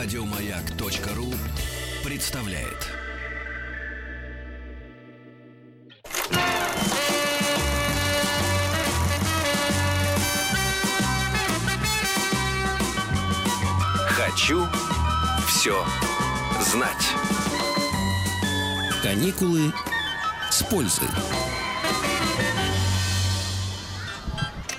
[0.00, 1.34] Радиомаяк.ру
[2.04, 2.86] представляет.
[14.08, 14.68] Хочу
[15.48, 15.84] все
[16.60, 16.94] знать.
[19.02, 19.72] Каникулы
[20.48, 21.08] с пользой.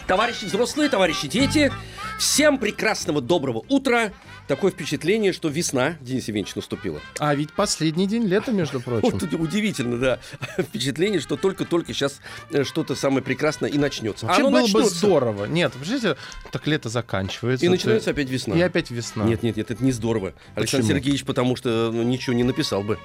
[0.08, 1.74] Товарищи взрослые, товарищи дети,
[2.18, 4.14] всем прекрасного доброго утра.
[4.50, 7.00] Такое впечатление, что весна, Денис Евгеньевич, наступила.
[7.20, 9.12] А ведь последний день лета, между прочим.
[9.12, 10.20] Вот удивительно, да.
[10.58, 14.26] Впечатление, что только-только сейчас э, что-то самое прекрасное и начнется.
[14.26, 14.96] Вообще Оно было бы начнется.
[14.96, 15.46] здорово.
[15.46, 16.20] Нет, представляете,
[16.52, 17.64] так лето заканчивается.
[17.64, 18.56] И начинается опять весна.
[18.58, 19.24] И опять весна.
[19.24, 20.34] Нет, нет, нет, это не здорово.
[20.56, 20.98] Александр Почему?
[20.98, 22.98] Сергеевич, потому что ну, ничего не написал бы.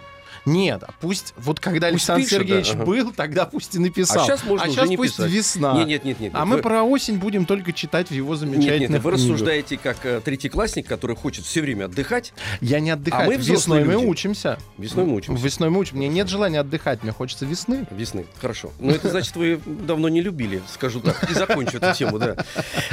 [0.47, 2.85] Нет, а пусть вот когда Пусть Александр пишет, Сергеевич да, ага.
[2.85, 4.25] был, тогда пусть и написал.
[4.25, 5.31] А щас можно а уже щас не пусть писать.
[5.31, 5.75] весна.
[5.75, 6.33] Нет, нет, нет, нет.
[6.35, 9.13] А мы про осень будем только читать в его Нет, замечательных нет, вы книгах.
[9.13, 12.33] рассуждаете как э, третий классник, который хочет все время отдыхать.
[12.61, 13.25] Я не отдыхаю.
[13.25, 14.05] А мы Весной мы люди.
[14.07, 14.59] учимся.
[14.77, 15.43] Весной мы учимся.
[15.43, 15.97] Весной мы учимся.
[15.97, 17.87] Мне нет желания отдыхать, мне хочется весны.
[17.91, 18.73] Весны, хорошо.
[18.79, 21.31] Но это значит, вы давно не любили, скажу так.
[21.31, 22.37] И закончу эту тему, да.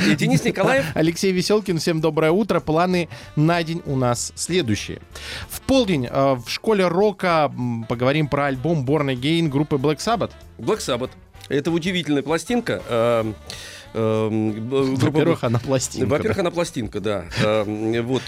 [0.08, 0.86] И Денис Николаев.
[0.94, 2.59] Алексей Веселкин, всем доброе утро.
[2.59, 5.02] Планы на день у нас следующие.
[5.50, 10.31] В полдень э, в школе рока поговорим про альбом Born Again группы Black Sabbath.
[10.58, 11.11] Black Sabbath.
[11.50, 12.81] Это удивительная пластинка.
[12.89, 13.36] эм,
[13.94, 16.08] эм, Во-первых, она пластинка.
[16.08, 17.25] Во-первых, она пластинка, да.
[17.44, 18.23] Эм, Вот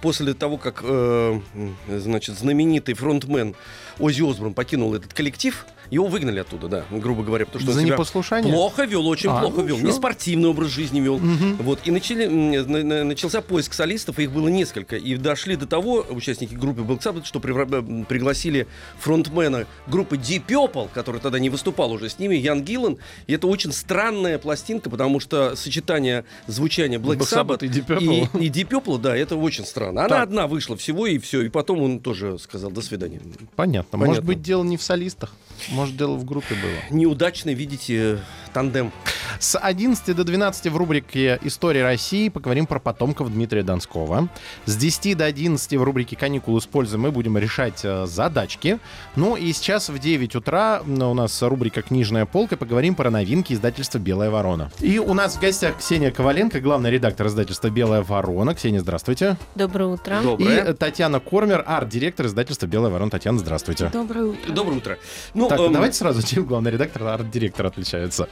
[0.00, 1.40] после того, как э,
[1.88, 3.54] значит знаменитый фронтмен
[3.98, 7.80] Оззи Осборн покинул этот коллектив, его выгнали оттуда, да, грубо говоря, потому что он За
[7.82, 8.52] себя непослушание?
[8.52, 9.86] плохо вел, очень А, плохо ну, вел, всё.
[9.86, 11.18] не спортивный образ жизни вел.
[11.18, 11.56] Мгм.
[11.56, 16.54] Вот и начали, на- начался поиск солистов, их было несколько, и дошли до того участники
[16.54, 18.66] группы Black Sabbath, что привра- м, пригласили
[18.98, 23.46] фронтмена группы Deep Purple, который тогда не выступал уже с ними, Ян Гиллан, и это
[23.46, 28.28] очень странная пластинка, потому что сочетание звучания Black, Black Sabbath Sabbath и Deep Purple.
[28.40, 30.00] и, и Deep Purple, да, это очень странно.
[30.00, 30.22] Она Так.
[30.24, 33.20] одна вышла всего и все, и потом он тоже сказал до свидания.
[33.56, 33.74] Понятно.
[33.90, 33.98] Понятно.
[33.98, 35.32] Может быть, дело не в солистах.
[35.70, 36.96] Может, дело в группе было.
[36.96, 38.18] Неудачный, видите,
[38.54, 38.92] тандем.
[39.40, 44.28] С 11 до 12 в рубрике «История России» поговорим про потомков Дмитрия Донского.
[44.64, 48.78] С 10 до 11 в рубрике «Каникулы с пользой» мы будем решать э, задачки.
[49.16, 52.56] Ну и сейчас в 9 утра у нас рубрика «Книжная полка».
[52.56, 54.70] Поговорим про новинки издательства «Белая ворона».
[54.80, 58.54] И у нас в гостях Ксения Коваленко, главный редактор издательства «Белая ворона».
[58.54, 59.36] Ксения, здравствуйте.
[59.56, 60.20] Доброе утро.
[60.20, 60.64] И Доброе.
[60.64, 63.10] э, Татьяна Кормер, арт-директор издательства «Белая ворона».
[63.10, 63.90] Татьяна, здравствуйте.
[63.92, 64.52] Доброе утро.
[64.52, 64.98] Доброе утро.
[65.34, 68.28] Ну, Так, эм, давайте сразу, чем главный редактор и арт-директор отличаются.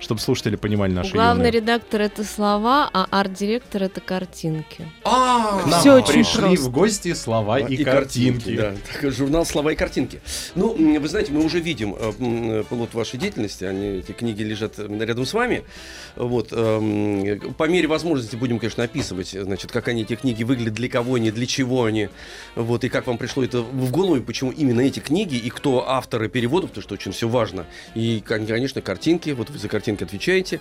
[0.00, 1.60] Чтобы слушатели понимали наши Главный юные.
[1.60, 4.88] редактор это слова, а арт-директор это картинки.
[5.04, 6.64] А, К нам Всё очень пришли просто.
[6.66, 8.56] в гости слова и, картинки.
[8.56, 8.74] да.
[9.00, 10.20] Так, журнал «Слова и картинки».
[10.54, 13.64] Ну, вы знаете, мы уже видим э, м, плод вашей деятельности.
[13.64, 15.64] Они, эти книги лежат э, рядом с вами.
[16.16, 20.74] Вот, эм, по мере возможности будем, конечно, описывать, э, значит, как они, эти книги выглядят,
[20.74, 22.08] для кого они, для чего они.
[22.54, 25.88] Вот, и как вам пришло это в голову, и почему именно эти книги, и кто
[25.88, 27.66] авторы переводов, потому что очень все важно.
[27.94, 29.30] И, кон- конечно, картинки.
[29.30, 30.60] Вот вы за картинки отвечаете.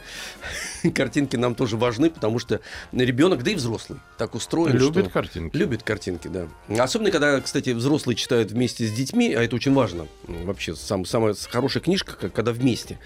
[0.95, 2.61] Картинки нам тоже важны, потому что
[2.91, 5.55] ребенок, да и взрослый, так устроен, Любит что- картинки.
[5.55, 6.47] Любит картинки, да.
[6.83, 10.07] Особенно, когда, кстати, взрослые читают вместе с детьми, а это очень важно.
[10.27, 12.97] М, Вообще, сам, самая хорошая книжка, когда вместе.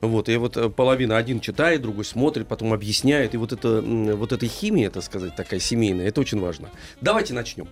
[0.00, 3.34] Вот, и вот э, половина один читает, другой смотрит, потом объясняет.
[3.34, 6.70] И вот, это, вот эта химия, так сказать, такая семейная, это очень важно.
[7.02, 7.68] Давайте начнем.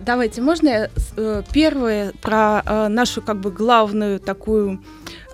[0.00, 4.80] Давайте, можно я э, первое про э, нашу как бы главную такую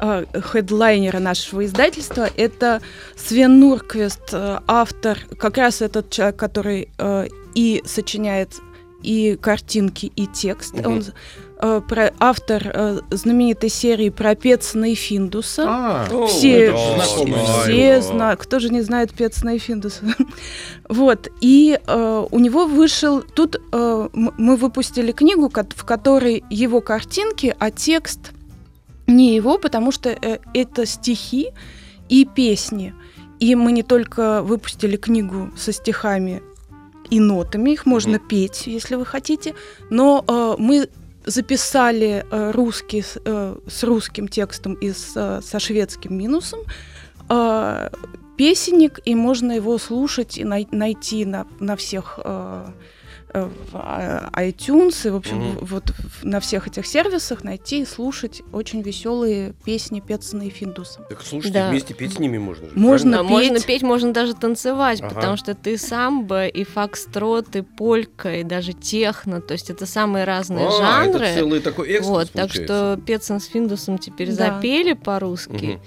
[0.05, 2.29] э, хедлайнера нашего издательства.
[2.37, 2.81] Это
[3.17, 8.51] Свен Нурквест, э, автор, как раз этот человек, который э, и сочиняет
[9.05, 10.75] и картинки, и текст.
[10.75, 10.87] Мгм.
[10.87, 11.05] Он
[11.61, 15.65] э, про, автор э, знаменитой серии про Петсона и Финдуса.
[15.67, 18.03] А, Все, же знакомая все да.
[18.03, 20.05] знают, кто же не знает Петсона и Финдуса.
[20.89, 27.55] вот, и э, у него вышел, тут э, мы выпустили книгу, в которой его картинки,
[27.59, 28.34] а текст
[29.07, 31.51] не его, потому что э, это стихи
[32.09, 32.95] и песни.
[33.41, 36.43] И мы не только выпустили книгу со стихами
[37.11, 39.55] и нотами, их можно петь, если вы хотите,
[39.91, 40.89] но э, мы
[41.27, 46.61] записали э, русский с, э, с русским текстом и с, э, со шведским минусом
[47.29, 47.91] э,
[48.37, 52.67] песенник, и можно его слушать и най- найти на, на всех э,
[53.35, 57.85] в а- iTunes и, в общем, в- вот в- на всех этих сервисах найти и
[57.85, 61.01] слушать очень веселые песни Петсона и Финдуса.
[61.09, 61.69] Так слушайте, Да.
[61.71, 62.73] вместе петь с ними можно же.
[62.77, 63.31] Можно А петь.
[63.31, 65.15] можно петь, можно даже танцевать, Ага.
[65.15, 69.41] потому что ты самбо, и фокстрот, и полька, и даже техно.
[69.41, 70.69] То есть это самые разные?
[70.69, 70.71] А,
[71.05, 71.27] жанры.
[71.27, 72.65] это целый такой экскурс вот, так получается.
[72.95, 74.35] что Петсон с Финдусом теперь Да.
[74.55, 75.53] запели по-русски.
[75.75, 75.81] Мгм.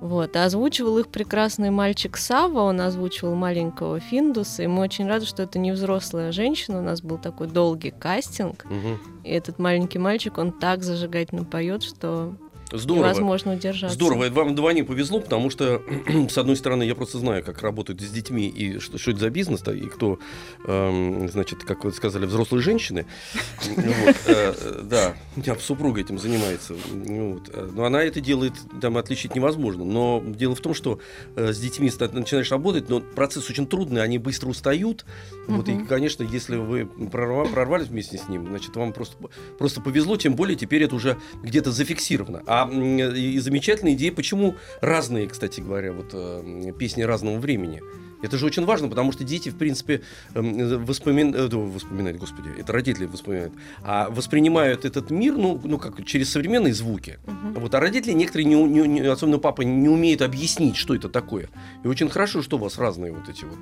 [0.00, 5.26] Вот, а озвучивал их прекрасный мальчик Сава, он озвучивал маленького Финдуса, и мы очень рады,
[5.26, 8.98] что это не взрослая женщина, у нас был такой долгий кастинг, Мгм.
[9.24, 12.34] и этот маленький мальчик, он так зажигательно поет, что
[12.72, 13.04] Здорово.
[13.04, 13.94] невозможно удержаться.
[13.94, 15.82] Здорово, вам вдвойне повезло, потому что,
[16.28, 19.30] с одной стороны, я просто знаю, как работают с детьми и что, что это за
[19.30, 20.18] бизнес-то, и кто,
[20.66, 23.06] эм, значит, как вы сказали, взрослые женщины.
[23.80, 26.74] Вот, э, Да, у меня супруга этим занимается.
[26.92, 29.84] Ну вот, э, Но она это делает, там отличить невозможно.
[29.84, 31.00] Но дело в том, что
[31.36, 35.04] э, с детьми начинаешь работать, но процесс очень трудный, они быстро устают.
[35.48, 39.16] Вот, и, конечно, если вы прорва- прорвались вместе с ним, значит, вам просто,
[39.58, 42.42] просто повезло, тем более теперь это уже где-то зафиксировано.
[42.46, 47.82] А м, и, замечательная идея, почему разные, кстати говоря, вот э, песни разного времени.
[48.22, 50.02] Это же очень важно, потому что дети, в принципе,
[50.34, 51.34] эм, воспомин...
[51.34, 56.74] э, воспоминают, господи, это родители воспоминают, а воспринимают этот мир, ну, ну как через современные
[56.74, 57.18] звуки.
[57.26, 57.54] Мгм.
[57.54, 61.48] Вот, а родители некоторые, не, не, не- особенно папа, не умеют объяснить, что это такое.
[61.82, 63.58] И очень хорошо, что у вас разные вот эти вот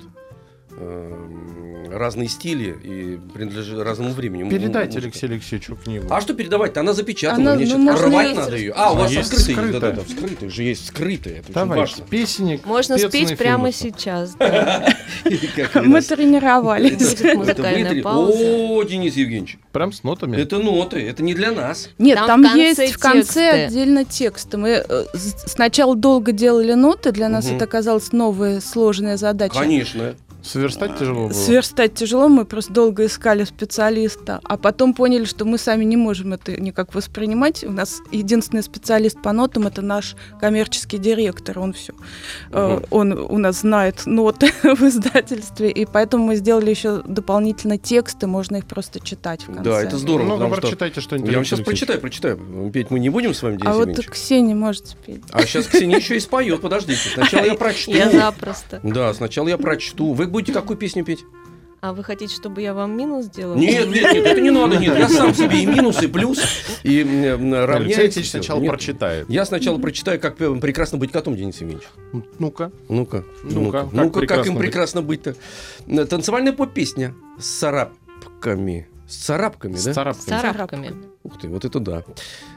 [1.91, 4.47] разные стили и принадлежат разному времени.
[4.49, 5.05] Передайте музыка.
[5.05, 6.05] Алексею Алексеевичу книгу.
[6.09, 6.79] А что передавать-то?
[6.81, 8.73] Она запечатана, Она, мне ну, сейчас рвать есть- надо ее.
[8.75, 9.81] А, у вас Есть скрытые, скрытая.
[9.81, 12.05] да-да-да, скрытые же есть скрытые, это очень Давайте, важно.
[12.05, 12.65] песенник.
[12.65, 14.35] Можно спеть прямо сейчас.
[14.35, 14.85] да.
[15.75, 17.21] Мы тренировались.
[17.35, 18.37] Музыкальная пауза.
[18.39, 20.37] О, Денис Евгеньевич, Прям с нотами.
[20.37, 21.89] это ноты, это не для нас.
[21.97, 24.57] Нет, Там есть в конце отдельно тексты.
[24.57, 29.57] Мы э, сначала долго делали ноты, для нас это оказалась новая сложная задача.
[29.59, 30.15] Конечно.
[30.43, 31.33] Сверстать тяжело было.
[31.33, 36.33] Сверстать тяжело, мы просто долго искали специалиста, а потом поняли, что мы сами не можем
[36.33, 37.63] это никак воспринимать.
[37.63, 41.93] У нас единственный специалист по нотам это наш коммерческий директор, он все,
[42.51, 42.85] Мгм.
[42.89, 48.57] он у нас знает ноты в издательстве, и поэтому мы сделали еще дополнительно тексты, можно
[48.57, 49.63] их просто читать в конце.
[49.63, 50.61] Да, это здорово, Ну, потому что...
[50.61, 51.31] прочитайте что-нибудь.
[51.31, 52.71] Я вам сейчас прочитаю, прочитаю.
[52.73, 54.05] Петь мы не будем с вами, Денис А вот?
[54.05, 55.21] Ксения может спеть.
[55.31, 57.01] А сейчас Ксения еще и споет, подождите.
[57.13, 57.91] Сначала я прочту.
[57.91, 58.79] Я запросто.
[58.83, 60.13] Да, сначала я прочту.
[60.13, 61.25] Вы будете какую песню петь?
[61.81, 63.55] А вы хотите, чтобы я вам минус сделала?
[63.55, 64.97] Нет, нет, нет, это не надо, нет.
[64.99, 66.39] Я сам себе и минус, и плюс,
[66.83, 68.01] и равняется.
[68.01, 68.69] Алексей сначала Нет.
[68.71, 69.29] прочитает.
[69.29, 71.87] Я сначала прочитаю, как прекрасно быть котом, Денис Евгеньевич.
[72.37, 72.73] Ну-ка.
[72.89, 74.65] Ну-ка, Ну-ка, ну-ка, как ну-ка, как прекрасно им быть.
[74.65, 75.35] прекрасно быть-то.
[75.87, 78.87] Э, Танцевальная поп-песня с царапками.
[79.07, 79.91] С царапками, С да?
[79.91, 80.41] С царапками.
[80.41, 80.93] царапками.
[81.23, 82.03] Ух ты, вот это да.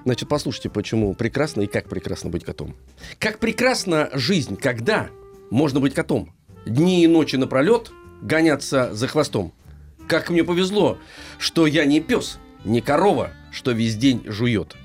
[0.04, 2.74] Значит, послушайте, почему прекрасно и как прекрасно быть котом.
[3.20, 5.08] Как прекрасна жизнь, когда
[5.50, 6.34] можно быть котом.
[6.66, 9.52] Дни и ночи напролет гоняться за хвостом.
[10.08, 10.98] Как мне повезло,
[11.38, 14.76] что я не пес, не корова, что весь день жует.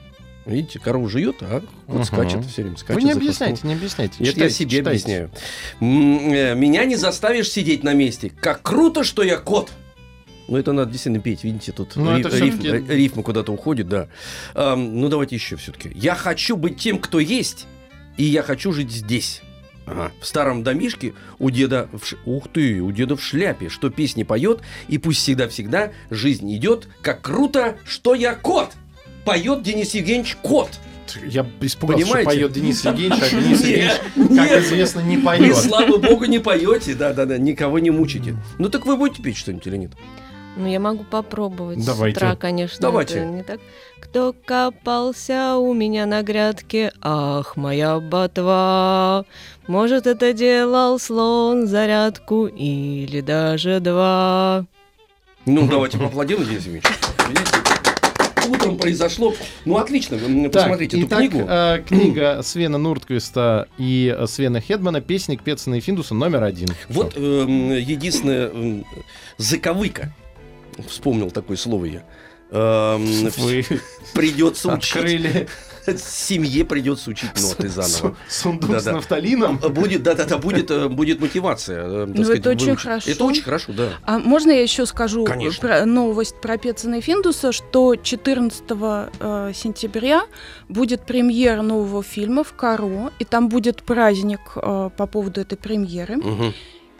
[0.45, 2.03] Видите, корова жует, а кот Мгм.
[2.06, 2.77] скачет все время.
[2.77, 4.13] Скачет Вы не объясняйте, не объясняйте.
[4.15, 4.89] Это я Читайте, себе читайте.
[4.89, 5.31] объясняю.
[5.81, 8.31] Э, Меня не заставишь сидеть на месте.
[8.41, 9.71] Как круто, что я кот.
[10.47, 13.51] Ну, это надо действительно петь, видите, тут Ну, ри- это рифм- всё-таки- ри- рифма куда-то
[13.51, 14.07] уходит, да.
[14.56, 15.91] Ам, ну, давайте еще все-таки.
[15.94, 17.65] Я хочу быть тем, кто есть,
[18.15, 19.41] и я хочу жить здесь.
[19.88, 20.12] Ага.
[20.22, 21.88] В старом домишке у деда...
[21.94, 26.54] В ш- Ух ты, у деда в шляпе, что песни поет, и пусть всегда-всегда жизнь
[26.56, 26.88] идет.
[27.01, 28.72] Как круто, что я кот!
[29.25, 30.69] Поет Денис Евгеньевич кот.
[31.25, 32.30] Я испугался, Понимаете?
[32.30, 34.63] что поет Денис Евгеньевич, а Денис Евгеньевич, как нет.
[34.66, 35.56] известно, не Вы, поет.
[35.56, 38.36] слава богу, не поете, да-да-да, никого не мучите.
[38.60, 39.92] Ну так вы будете петь что-нибудь или нет?
[40.57, 41.86] Ну, я могу попробовать.
[41.86, 42.19] Давайте.
[42.19, 43.24] С утра, конечно, Давайте.
[43.25, 43.59] не так.
[44.00, 46.92] Кто копался у меня на грядке?
[47.01, 49.25] Ах, моя ботва.
[49.68, 54.65] Может, это делал слон зарядку или даже два.
[55.46, 56.88] Ну, давайте поаплодируем, Денис Евгеньевич.
[57.29, 57.58] Видите,
[58.50, 59.34] Утром произошло.
[59.65, 61.46] Ну, отлично, вы Так, посмотрите эту итак, книгу.
[61.48, 66.70] э, книга Свена Нуртквиста и э, Свена Хедмана «Песник Пецена и Финдуса» номер один.
[66.89, 68.86] Вот эм, единственная эм,
[69.38, 70.13] заковыка.
[70.88, 72.03] Вспомнил такое слово я.
[72.51, 73.05] Эм,
[73.38, 73.65] Вы
[74.13, 74.96] Придется учить.
[74.96, 75.48] открыли
[75.98, 77.88] Семье придется учить ноты заново.
[77.88, 78.98] су- сундук с Да-да.
[78.98, 79.57] нафталином.
[79.57, 81.81] Будет, да-да-да, будет, э, будет мотивация.
[81.86, 82.84] э, Ну, сказать, это очень выучить.
[82.84, 83.12] хорошо.
[83.12, 83.89] Это очень хорошо, да.
[84.03, 85.65] А можно я еще скажу Конечно.
[85.65, 88.63] про новость про Пецина и Финдуса, что 14
[89.19, 90.24] э, сентября
[90.67, 96.17] будет премьера нового фильма в Каро, и там будет праздник э, по поводу этой премьеры.
[96.17, 96.53] Мгм.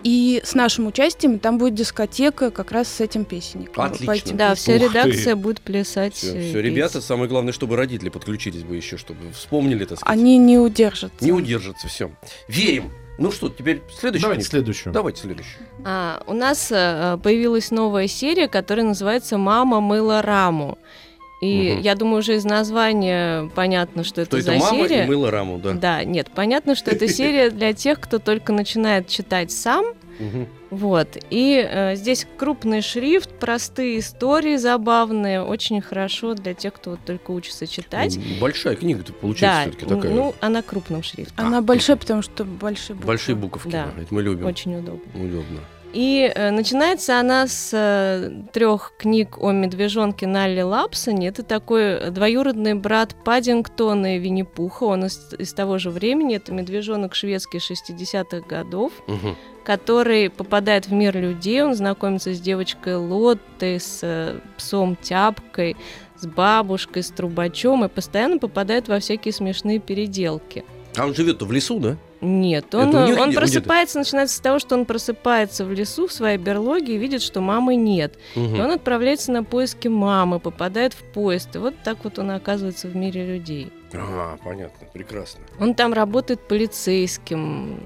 [0.08, 3.84] И с нашим участием там будет дискотека как раз с этим песенником.
[3.84, 4.06] Отлично.
[4.06, 4.86] По этим Да, вся Ух ты.
[4.86, 6.14] редакция будет плясать.
[6.16, 10.18] Все, э, все, ребята, самое главное, чтобы родители подключились бы еще, чтобы вспомнили, так сказать.
[10.18, 11.26] Они не удержатся.
[11.26, 12.10] Не удержатся, все.
[12.48, 12.94] Верим.
[13.18, 14.22] Ну что, теперь следующий.
[14.24, 14.52] Давайте книгу?
[14.52, 14.94] следующую.
[14.94, 15.68] Давайте следующую.
[15.84, 20.78] А, у нас э, появилась новая серия, которая называется «Мама мыла раму».
[21.40, 21.82] И Мгм.
[21.82, 25.04] я думаю, уже из названия понятно, что это То за это мама серия.
[25.04, 25.74] и мыла раму, да.
[25.74, 29.86] Да, нет, понятно, что это серия для тех, кто только начинает читать сам.
[30.72, 31.16] Вот.
[31.30, 37.30] И э, здесь крупный шрифт, простые истории, забавные, очень хорошо для тех, кто вот только
[37.32, 38.18] учится читать.
[38.42, 40.12] Большая книга-то Да, получается все-таки такая.
[40.12, 41.46] ну, она крупным шрифтом.
[41.46, 43.08] Она А, большая, потому что большие буквы.
[43.08, 43.90] Большие буковки, Да.
[43.96, 44.46] да, это мы любим.
[44.48, 45.02] Очень удобно.
[45.14, 45.60] Удобно.
[45.94, 51.30] И э, начинается она с трех книг о медвежонке Налли Лапсоне.
[51.30, 54.84] Это такой двоюродный брат Паддингтона и Винни-Пуха.
[54.84, 56.36] Он из, из того же времени.
[56.36, 59.36] Это медвежонок шведский 60-х годов, Мгм.
[59.64, 61.64] который попадает в мир людей.
[61.64, 65.78] Он знакомится с девочкой Лоттой, с э, псом Тяпкой,
[66.18, 70.64] с бабушкой, с трубачом и постоянно попадает во всякие смешные переделки.
[70.98, 71.96] А он живет-то в лесу, да?
[72.20, 76.38] Нет, он, них он просыпается, начинается с того, что он просыпается в лесу в своей
[76.38, 78.18] берлоге и видит, что мамы нет.
[78.36, 78.56] Мгм.
[78.56, 81.56] И он отправляется на поиски мамы, попадает в поезд.
[81.56, 83.72] И вот так вот он оказывается в мире людей.
[83.94, 85.42] А, понятно, прекрасно.
[85.60, 87.80] Он там работает полицейским,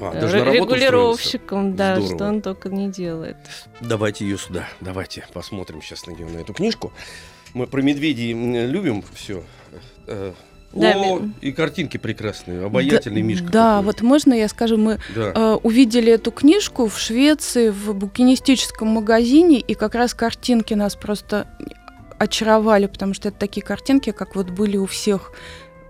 [0.00, 2.16] А, э, даже регулировщиком, да, Здорово.
[2.16, 3.36] что он только не делает.
[3.80, 6.92] Давайте ее сюда, давайте посмотрим сейчас на нее, на эту книжку.
[7.52, 8.32] Мы про медведей
[8.66, 9.42] любим все.
[10.72, 13.46] Да, О, и картинки прекрасные, обаятельный Да, Мишка.
[13.50, 13.84] Да, такой.
[13.86, 15.32] вот можно я скажу, мы Да.
[15.34, 21.48] э, увидели эту книжку в Швеции в букинистическом магазине, и как раз картинки нас просто
[22.18, 25.32] очаровали, потому что это такие картинки, как вот были у всех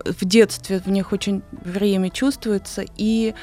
[0.03, 2.83] в детстве, в них очень время чувствуется.
[2.97, 3.35] И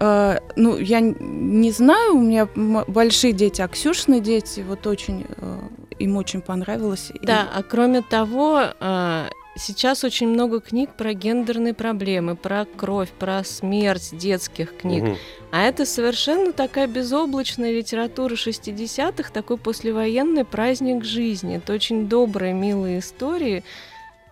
[0.00, 2.46] э, ну, я не знаю, у меня
[2.86, 5.58] большие дети, а Ксюшины дети, вот очень, э,
[5.98, 7.10] им очень понравилось.
[7.14, 13.10] И- Да, а кроме того, а, сейчас очень много книг про гендерные проблемы, про кровь,
[13.10, 15.02] про смерть детских книг.
[15.02, 15.16] Мгм.
[15.52, 21.56] А это совершенно такая безоблачная литература 60-х, такой послевоенный праздник жизни.
[21.56, 23.64] Это очень добрые, милые истории,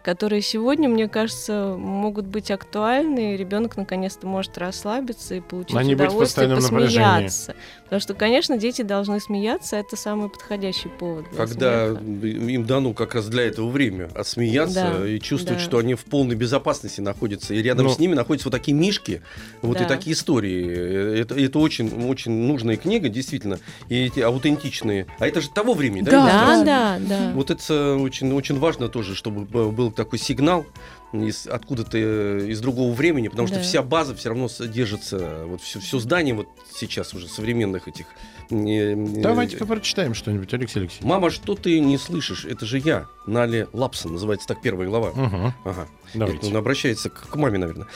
[0.02, 5.82] которые сегодня, мне кажется, могут быть актуальны, и ребенок наконец-то может расслабиться и получить А
[5.84, 6.86] не быть в удовольствие напряжении.
[6.86, 7.54] посмеяться.
[7.84, 12.26] Потому что, конечно, дети должны смеяться, это самый подходящий повод для Когда смеха.
[12.26, 15.64] им дано как раз для этого время отсмеяться Да, и чувствовать, да.
[15.64, 17.52] что они в полной безопасности находятся.
[17.54, 17.92] И рядом Ну.
[17.92, 19.22] с ними находятся вот такие мишки,
[19.60, 19.84] вот и Да.
[19.88, 21.20] такие истории.
[21.20, 23.58] Это, это очень, очень нужная книга, действительно.
[23.88, 25.06] И эти аутентичные.
[25.18, 26.10] А это же того времени, да?
[26.10, 26.64] Да?
[26.64, 27.32] Да, да.
[27.34, 30.66] Вот это очень, очень важно тоже, чтобы был такой сигнал
[31.12, 33.62] из, откуда-то э, из другого времени, потому что Да.
[33.62, 38.06] вся база все равно с- держится, вот все, все здание вот сейчас уже современных этих...
[38.50, 41.06] э, э, Давайте-ка прочитаем что-нибудь, Алексей Алексеевич.
[41.06, 42.44] Мама, что ты не слышишь?
[42.46, 45.10] Это же я, Нали Лапсон, называется так первая глава.
[45.10, 45.52] Угу.
[45.64, 45.88] Ага.
[46.14, 46.38] Давайте.
[46.38, 47.86] Это он обращается к, к маме, наверное.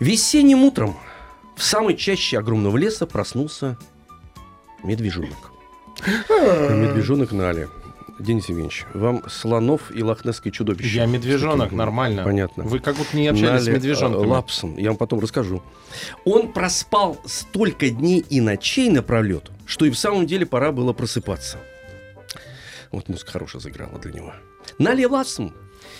[0.00, 0.96] Весенним утром
[1.56, 3.78] в самой чаще огромного леса проснулся
[4.82, 5.52] медвежонок.
[6.28, 7.68] Медвежонок Нали.
[8.18, 10.96] Денис Евгеньевич, вам слонов и лохнесское чудовище.
[10.96, 12.24] Я медвежонок, Такие, нормально.
[12.24, 12.64] Понятно.
[12.64, 14.22] Вы как будто не общались с Нали, медвежонками.
[14.22, 15.62] э, Лапсон, я вам потом расскажу.
[16.24, 21.58] Он проспал столько дней и ночей напролет, что и в самом деле пора было просыпаться.
[22.90, 24.32] Вот музыка хорошая заиграла для него.
[24.78, 25.54] Нали Лапсон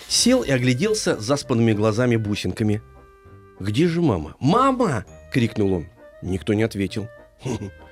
[0.07, 2.81] сел и огляделся заспанными глазами бусинками.
[3.59, 5.87] «Где же мама?» «Мама!»— крикнул он.
[6.21, 7.07] Никто не ответил.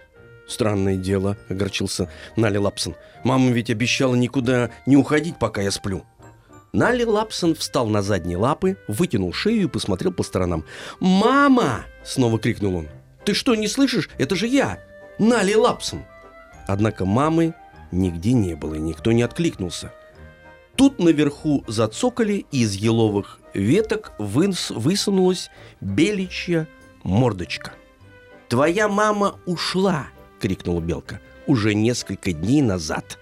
[0.51, 2.95] «Хм, Странное дело, огорчился Нали Лапсон.
[3.23, 6.03] Мама ведь обещала никуда не уходить, пока я сплю.
[6.73, 10.63] Нали Лапсон встал на задние лапы, вытянул шею и посмотрел по сторонам.
[10.99, 12.87] «Мама!»— снова крикнул он.
[13.25, 14.09] «Ты что, не слышишь?
[14.17, 14.79] Это же я!
[15.19, 16.03] Нали Лапсон!»
[16.67, 17.53] Однако мамы
[17.91, 19.91] нигде не было, и никто не откликнулся.
[20.77, 25.49] Тут наверху зацокали, и из еловых веток вынс- высунулась
[25.81, 26.67] беличья
[27.03, 27.73] мордочка.
[28.47, 30.07] «Твоя мама ушла!»—
[30.41, 31.19] крикнула белка.
[31.47, 33.17] «Уже несколько дней назад!»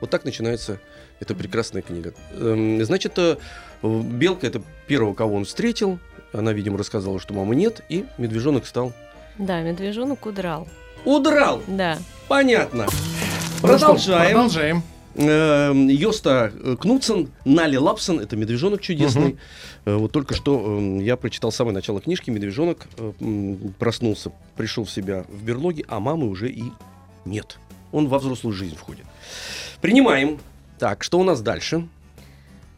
[0.00, 0.80] Вот так начинается
[1.20, 2.14] эта прекрасная книга.
[2.32, 3.36] Эм, Значит, э,
[3.82, 5.98] белка— это первого, кого он встретил.
[6.32, 8.92] Она, видимо, рассказала, что мамы нет, и медвежонок стал...
[9.38, 10.66] Да, медвежонок удрал.
[11.04, 11.62] Удрал!
[11.66, 11.98] Да.
[12.28, 12.86] Понятно.
[12.86, 14.32] Ну Продолжаем.
[14.32, 14.82] Продолжаем.
[15.14, 19.36] Эм, Йоста э, Кнутсен, Нали Лапсон, это медвежонок чудесный.
[19.84, 22.30] Э, Вот только что эм, я прочитал самое начало книжки.
[22.30, 23.12] Медвежонок э,
[23.78, 26.64] проснулся, пришел в себя в берлоге, а мамы уже и
[27.24, 27.58] нет.
[27.92, 29.04] Он во взрослую жизнь входит.
[29.82, 30.38] Принимаем.
[30.78, 31.86] Так, что у нас дальше?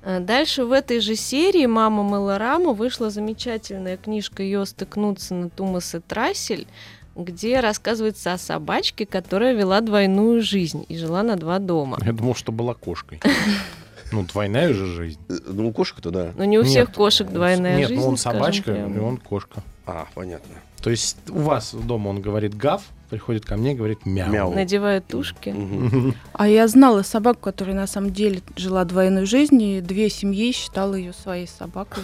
[0.04, 6.00] Дальше в этой же серии «Мама мыла раму» вышла замечательная книжка Йоста Кнутсена «Тумас и
[6.00, 6.66] Трассель»,
[7.16, 11.99] где рассказывается о собачке, которая вела двойную жизнь и жила на два дома.
[12.04, 13.21] Я думал, что была кошкой.
[14.12, 15.18] Ну, двойная же жизнь.
[15.28, 16.33] Э, Ну, у кошек-то да.
[16.37, 16.97] Но не у всех Нет.
[16.97, 18.00] кошек двойная Нет, жизнь.
[18.00, 19.62] ну он собачка, и он кошка.
[19.87, 20.54] А, понятно.
[20.83, 24.30] То есть у вас дома он говорит гав, приходит ко мне и говорит мяу.
[24.30, 24.54] Мяу.
[24.54, 25.54] Надевает ушки.
[26.35, 30.94] А я знала собаку, которая на самом деле жила двойной жизнью, и две семьи считала
[30.94, 32.02] ее своей собакой.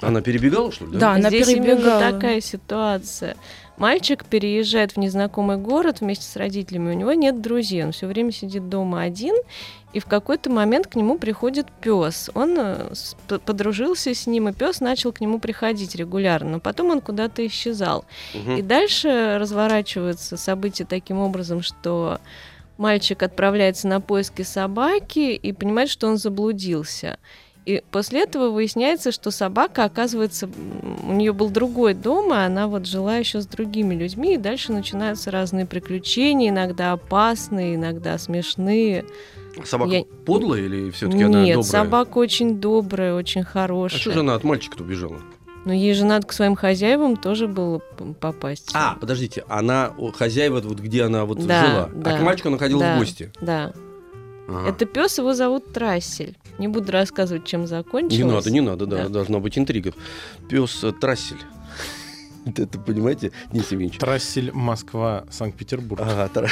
[0.00, 0.96] Она перебегала, что ли?
[0.98, 2.00] Да, она Здесь перебегала.
[2.12, 3.36] такая ситуация.
[3.78, 8.32] Мальчик переезжает в незнакомый город вместе с родителями, у него нет друзей, он все время
[8.32, 9.36] сидит дома один,
[9.92, 12.28] и в какой-то момент к нему приходит пес.
[12.34, 17.00] Он э, подружился с ним, и пес начал к нему приходить регулярно, но потом он
[17.00, 18.04] куда-то исчезал.
[18.34, 18.56] Мгм.
[18.56, 22.20] И дальше разворачиваются события таким образом, что
[22.78, 27.18] мальчик отправляется на поиски собаки и понимает, что он заблудился.
[27.68, 30.48] И после этого выясняется, что собака, оказывается,
[31.06, 34.72] у нее был другой дом, и она вот жила еще с другими людьми, и дальше
[34.72, 39.04] начинаются разные приключения, иногда опасные, иногда смешные.
[39.66, 41.70] Собака Я- подлая или все-таки она Нет, добрая?
[41.70, 44.00] собака очень добрая, очень А хорошая.
[44.00, 45.18] что же она от мальчика-то убежала?
[45.66, 47.80] Но ей же надо к своим хозяевам тоже было
[48.18, 48.70] попасть.
[48.72, 52.56] А, подождите, она хозяева, вот где она вот Да, жила, да, а к мальчику она
[52.56, 52.96] ходила да.
[52.96, 53.30] в гости.
[53.42, 53.72] Да.
[54.48, 54.68] Ага.
[54.70, 56.36] Это пес, его зовут Трассель.
[56.58, 58.18] Не буду рассказывать, чем закончилось.
[58.18, 59.08] Не надо, не надо, да, Да.
[59.08, 59.92] должна быть интрига.
[60.48, 61.36] Пес э, Трассель.
[62.56, 63.98] Это, понимаете, не Семенович?
[63.98, 66.00] Трассель Москва, Санкт-Петербург.
[66.02, 66.50] Ага, тра-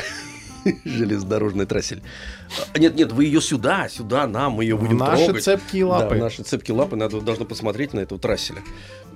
[0.85, 2.03] железнодорожный трассель.
[2.75, 5.45] А, Нет, нет, вы ее сюда, сюда, нам, мы ее В будем наши трогать.
[5.45, 6.15] цепкие Да, лапы.
[6.17, 8.63] в наши цепкие лапы, надо, должно посмотреть на этого трасселя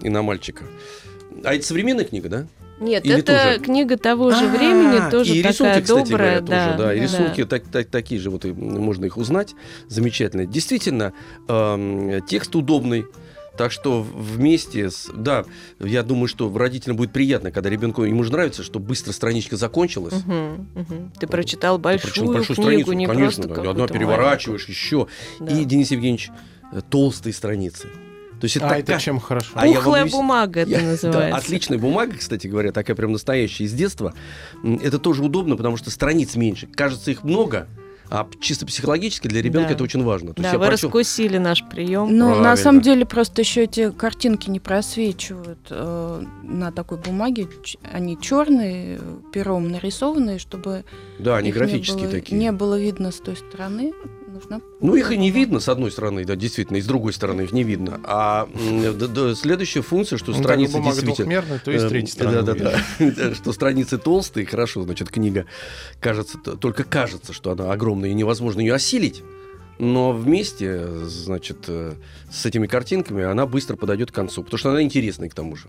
[0.03, 0.65] и на мальчика.
[1.45, 2.47] А это современная книга, да?
[2.81, 3.59] Нет, Или это тоже?
[3.61, 6.41] книга того же А, времени, тоже и такая рисунки, кстати добрая.
[6.41, 7.03] говоря, тоже, да, и да.
[7.05, 9.55] рисунки так- так- такие же, вот можно их узнать,
[9.89, 10.47] замечательно.
[10.47, 11.13] Действительно,
[11.49, 13.05] эм, текст удобный,
[13.59, 15.11] так что вместе с...
[15.15, 15.45] Да,
[15.79, 20.15] я думаю, что родителям будет приятно, когда ребенку, ему же нравится, что быстро страничка закончилась.
[20.25, 21.13] Мгм, мгм.
[21.21, 25.07] Ты прочитал Ты большую, прочел большую книгу, страницу, не конечно, просто да, одна переворачиваешь, еще.
[25.41, 25.61] маленькую.
[25.63, 26.31] И, Денис Евгеньевич,
[26.73, 27.89] э, толстые страницы.
[28.41, 29.51] То есть это, А это такая- чем хорошо?
[29.55, 31.37] А я вам Пухлая объяс- бумага это Я- да, называется.
[31.39, 34.15] отличная бумага, кстати говоря, такая прям настоящая из детства.
[34.65, 36.67] Это тоже удобно, потому что страниц меньше.
[36.67, 37.69] Кажется, их много,
[38.09, 39.75] а чисто психологически для ребенка Да.
[39.75, 40.33] это очень важно.
[40.35, 42.17] То Да, вы прочел- раскусили наш прием.
[42.17, 47.47] Ну, на самом деле, просто еще эти картинки не просвечивают э, на такой бумаге.
[47.63, 48.99] Ч- Они черные,
[49.33, 50.85] пером нарисованные, чтобы
[51.19, 52.37] Да, они их не графические было- такие.
[52.39, 53.93] Не было видно с той стороны.
[54.41, 57.43] Нужна Ну, их и не видно, с одной стороны, да, действительно, и с другой стороны
[57.43, 58.01] их не видно.
[58.05, 61.17] А м, д- д- следующая функция, что Ну, страницы бумага действительно...
[61.27, 62.43] двухмерная, то и с третьей стороны.
[62.43, 63.35] Да, да, да.
[63.35, 65.47] Что страницы толстые, хорошо, значит, книга
[66.01, 69.23] кажется, только кажется, что она огромная и невозможно ее осилить.
[69.79, 71.95] Но вместе, значит, э,
[72.31, 75.69] с этими картинками она быстро подойдет к концу, потому что она интересная к тому же.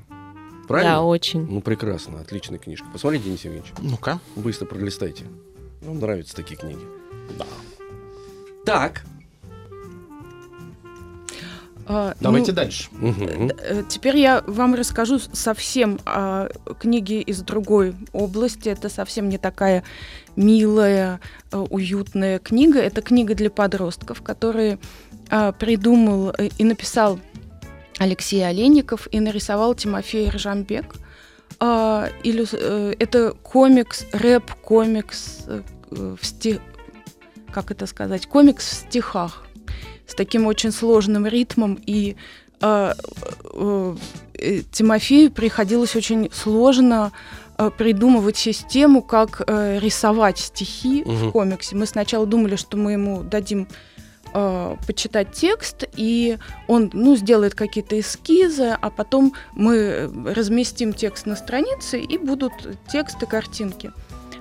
[0.67, 0.95] Правильно?
[0.95, 1.47] Да, очень.
[1.49, 2.87] Ну, прекрасно, отличная книжка.
[2.91, 4.19] Посмотрите, Денис Евгеньевич, Ну-ка.
[4.35, 5.23] быстро пролистайте.
[5.81, 6.79] Вам нравятся такие книги.
[7.37, 7.45] Да.
[8.65, 9.03] Так.
[11.87, 12.89] А, Давайте ну, дальше.
[12.91, 13.51] Мгм.
[13.57, 16.47] Э, Теперь я вам расскажу совсем о
[16.79, 18.69] книге из другой области.
[18.69, 19.83] Это совсем не такая
[20.35, 21.19] милая,
[21.51, 22.79] э, уютная книга.
[22.79, 24.79] Это книга для подростков, которую
[25.29, 27.19] а, придумал э, и написал
[27.99, 30.95] Алексей Олейников и нарисовал Тимофей Ржамбек.
[31.59, 36.59] А, э, Это комикс, рэп-комикс э, в стих...
[37.51, 38.27] Как это сказать?
[38.27, 39.45] Комикс в стихах
[40.07, 42.15] с таким очень сложным ритмом и
[42.61, 42.93] э,
[43.53, 43.95] э,
[44.33, 47.11] э, Тимофею приходилось очень сложно
[47.57, 51.15] э, придумывать систему, как э, рисовать стихи Мгм.
[51.15, 51.75] в комиксе.
[51.75, 53.67] Мы сначала думали, что мы ему дадим
[54.33, 56.37] э, почитать текст, и
[56.67, 62.53] он ну, сделает какие-то эскизы, а потом мы разместим текст на странице, и будут
[62.91, 63.91] тексты, картинки.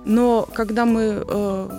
[0.04, 1.70] Но когда мы э,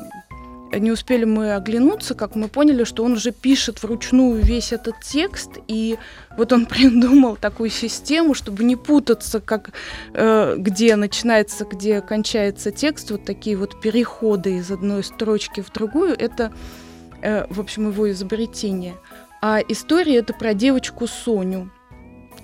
[0.80, 5.52] не успели мы оглянуться, как мы поняли, что он уже пишет вручную весь этот текст,
[5.68, 5.98] и
[6.38, 9.72] вот он придумал такую систему, чтобы не путаться, как
[10.14, 16.16] э, где начинается, где кончается текст, вот такие вот переходы из одной строчки в другую,
[16.18, 16.52] это,
[17.22, 18.96] э, в общем, его изобретение.
[19.42, 21.72] А история это про девочку Соню,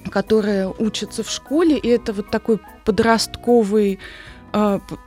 [0.10, 4.00] которая учится в школе, и это вот такой подростковый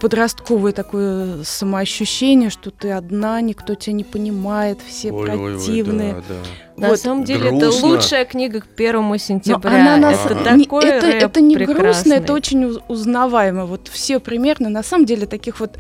[0.01, 6.15] подростковое такое самоощущение, что ты одна, никто тебя не понимает, все Ой-ой-ой, противные.
[6.15, 6.35] да, да.
[6.83, 7.01] На Вот.
[7.01, 7.89] самом деле это грустно.
[7.89, 9.71] лучшая книга к первому Но сентября.
[9.95, 12.17] она на это не- такой это, рэп это не грустно, прекрасный.
[12.17, 13.67] это очень уз- узнаваемо.
[13.67, 15.77] Вот все примерно, на самом деле, таких вот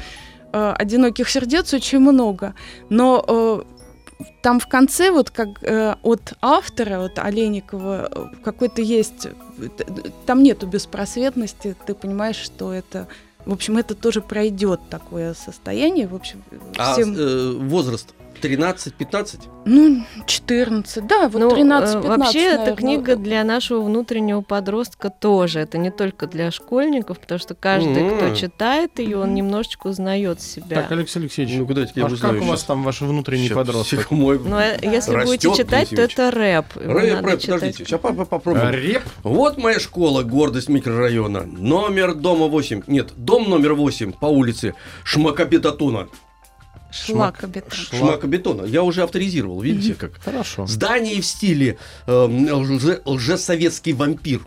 [0.52, 2.54] э, одиноких сердец очень много.
[2.90, 3.62] Но э,
[4.42, 9.26] там в конце, вот как э, от автора, от Олейникова, э, какой-то есть...
[9.58, 9.68] э,
[10.26, 13.06] Там нету беспросветности, ты понимаешь, что это...
[13.46, 16.06] В общем, это тоже пройдет такое состояние.
[16.06, 16.42] В общем,
[16.76, 17.14] А всем...
[17.16, 18.14] э, возраст?
[18.42, 19.40] 13-15?
[19.66, 22.76] Ну, 14, да, вот Ну, 13-15, э, Вообще, эта наверное.
[22.76, 25.60] книга для нашего внутреннего подростка тоже.
[25.60, 28.34] Это не только для школьников, потому что каждый, кто М.
[28.34, 30.82] читает ее, он немножечко узнает себя.
[30.82, 33.56] Так, Алексей Алексеевич, Ну, куда я а узнаю как у вас там ваш внутренний Щас,
[33.56, 34.10] подросток?
[34.10, 36.66] мой- Но э, если Растет, будете читать, то это рэп.
[36.76, 37.60] Рэп, рэп, читать.
[37.60, 38.66] подождите, сейчас попробуем.
[38.66, 39.02] А, Реп?
[39.22, 41.42] Вот моя школа, гордость микрорайона.
[41.44, 42.82] Номер дома 8.
[42.86, 44.74] Нет, дом номер 8 по улице
[45.04, 46.08] Шмакобетатуна.
[46.90, 47.70] Шлакобетон.
[47.70, 48.64] Шмакобетона.
[48.64, 50.20] Я уже авторизировал, видите как.
[50.20, 50.66] Хорошо.
[50.66, 54.40] Здание в стиле э, лже- лжесоветский вампир.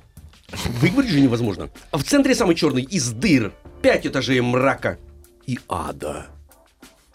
[0.82, 1.70] Выговорить же невозможно.
[1.92, 3.54] А в центре самый черный из дыр.
[3.82, 4.98] Пять этажей мрака
[5.46, 6.28] и ада.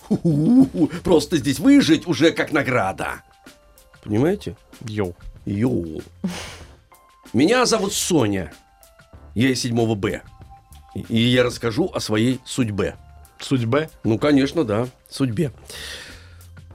[0.03, 0.89] Ху-ху-ху.
[1.05, 3.23] Просто здесь выжить уже как награда.
[4.03, 4.57] Понимаете?
[4.87, 5.15] Йоу.
[5.45, 6.03] Йоу.
[7.33, 8.53] Меня зовут Соня.
[9.35, 10.23] Я из 7 Б.
[11.09, 12.97] И я расскажу о своей судьбе.
[13.41, 13.91] Судьбе?
[14.05, 15.53] Ну, конечно, да, судьбе.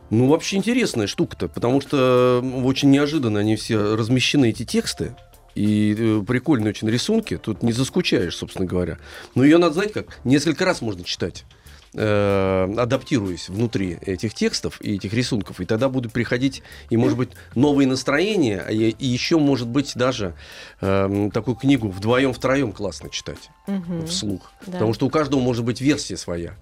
[0.10, 5.15] Ну, вообще интересная штука-то, потому что очень неожиданно они все размещены, эти тексты.
[5.56, 7.38] И э, прикольные очень рисунки.
[7.38, 8.97] Тут не заскучаешь, собственно говоря.
[9.36, 11.45] Но ее надо, знаете как, несколько раз можно читать
[11.94, 17.30] э, адаптируясь внутри этих текстов и этих рисунков, и тогда будут приходить и, может быть,
[17.56, 20.36] новые настроения, а и, и еще, может быть, даже
[20.82, 24.08] э, такую книгу вдвоем-втроем классно читать Мгм.
[24.08, 24.52] вслух.
[24.66, 24.74] Да.
[24.74, 26.56] Потому что у каждого может быть версия своя.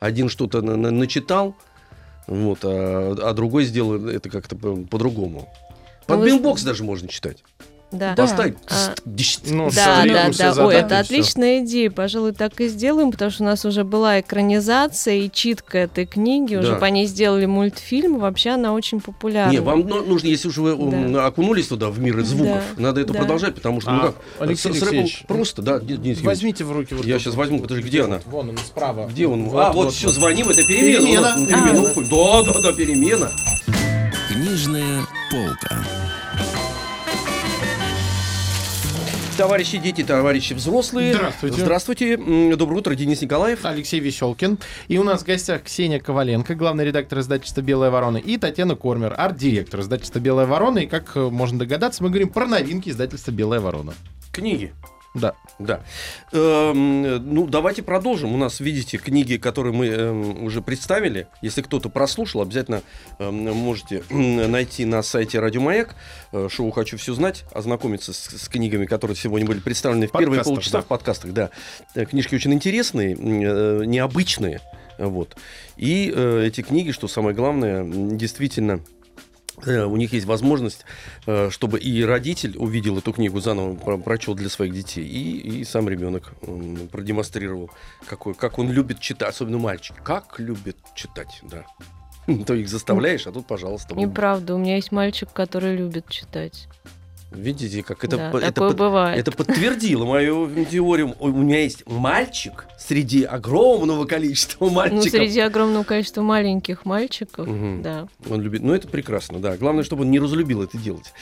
[0.00, 1.54] Один что-то на- на- начитал,
[2.26, 5.48] вот, а, а другой сделал это как-то по- по-другому.
[6.06, 7.38] Под Ну, вы- бимбокс даже можно читать.
[7.92, 8.14] Да.
[8.14, 8.22] Да.
[8.22, 8.56] Поставить.
[8.68, 8.94] А,
[9.46, 10.66] Ну, Да, да, да.
[10.66, 11.90] Ой, это отличная идея.
[11.90, 16.56] Пожалуй, так и сделаем, потому что у нас уже была экранизация и читка этой книги.
[16.56, 18.18] Уже по ней сделали мультфильм.
[18.18, 19.52] Вообще она очень популярна.
[19.52, 21.26] Не, вам ну- нужно, если уже вы Да.
[21.26, 22.82] окунулись туда, в мир звуков, Да.
[22.82, 23.18] надо это Да.
[23.20, 26.20] продолжать, потому что, А, ну как, Алексей Алексеевич, просто, да, Денис?
[26.22, 27.34] Возьмите в руки вот Я вот.
[27.34, 28.20] возьму, подожди, где она?
[28.26, 29.06] Вон он, справа.
[29.08, 29.48] Где он?
[29.52, 31.34] а, вот, все, звоним, это перемена.
[31.36, 31.90] Перемена.
[31.90, 32.44] А.
[32.46, 33.30] Да, да, да, перемена.
[34.28, 35.84] Книжная полка.
[39.36, 41.14] Товарищи дети, товарищи взрослые.
[41.14, 41.60] Здравствуйте.
[41.60, 42.16] Здравствуйте.
[42.56, 43.64] Доброе утро, Денис Николаев.
[43.64, 44.58] Алексей Веселкин.
[44.88, 49.14] И у нас в гостях Ксения Коваленко, главный редактор издательства «Белая ворона», и Татьяна Кормер,
[49.16, 50.80] арт-директор издательства «Белая ворона».
[50.80, 53.94] И, как э, можно догадаться, мы говорим про новинки издательства «Белая ворона».
[54.32, 54.72] Книги.
[55.14, 55.34] Да.
[55.58, 55.82] Да.
[56.32, 57.02] Эм,
[57.34, 58.34] ну, давайте продолжим.
[58.34, 61.28] У нас, видите, книги, которые мы эм, уже представили.
[61.42, 62.82] Если кто-то прослушал, обязательно
[63.18, 65.94] эм, можете м, найти на сайте Радио Маяк
[66.32, 70.42] э, шоу «Хочу все знать», ознакомиться с, с книгами, которые сегодня были представлены в первые
[70.42, 70.82] полчаса да.
[70.82, 71.32] в подкастах.
[71.32, 71.50] Да.
[71.94, 74.60] Э, Книжки очень интересные, э, необычные.
[74.98, 75.36] Вот.
[75.76, 78.80] И э, эти книги, что самое главное, действительно
[79.66, 80.84] у них есть возможность,
[81.26, 85.64] э, чтобы и родитель увидел эту книгу заново, про- прочел для своих детей, и, и
[85.64, 86.34] сам ребенок
[86.90, 87.70] продемонстрировал,
[88.06, 91.64] какой, как он любит читать, особенно мальчик, как любит читать, да.
[92.46, 93.94] То их заставляешь, а тут, пожалуйста.
[93.94, 96.68] Неправда, у меня есть мальчик, который любит читать.
[97.34, 99.18] Видите, как это, Да, по- это, под- бывает.
[99.18, 101.14] это подтвердило мою теорию.
[101.20, 105.10] У меня есть мальчик среди огромного количества Ну, мальчиков.
[105.10, 107.82] среди огромного количества маленьких мальчиков, Мгм.
[107.82, 108.08] да.
[108.28, 108.62] Он любит.
[108.62, 109.56] Ну, это прекрасно, да.
[109.56, 111.12] Главное, чтобы он не разлюбил это делать.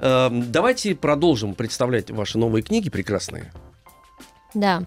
[0.00, 3.52] Эм, Давайте продолжим представлять ваши новые книги прекрасные.
[4.54, 4.82] Да.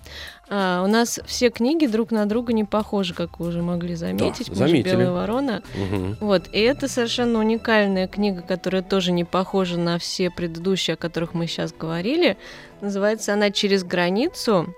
[0.50, 4.48] А, у нас все книги друг на друга не похожи, как вы уже могли заметить.
[4.48, 4.92] Же заметили.
[4.92, 5.64] «Белая ворона».
[5.76, 6.18] Мгм.
[6.20, 11.34] Вот, и это совершенно уникальная книга, которая тоже не похожа на все предыдущие, о которых
[11.34, 12.38] мы сейчас говорили.
[12.82, 14.74] Называется она «Через границу».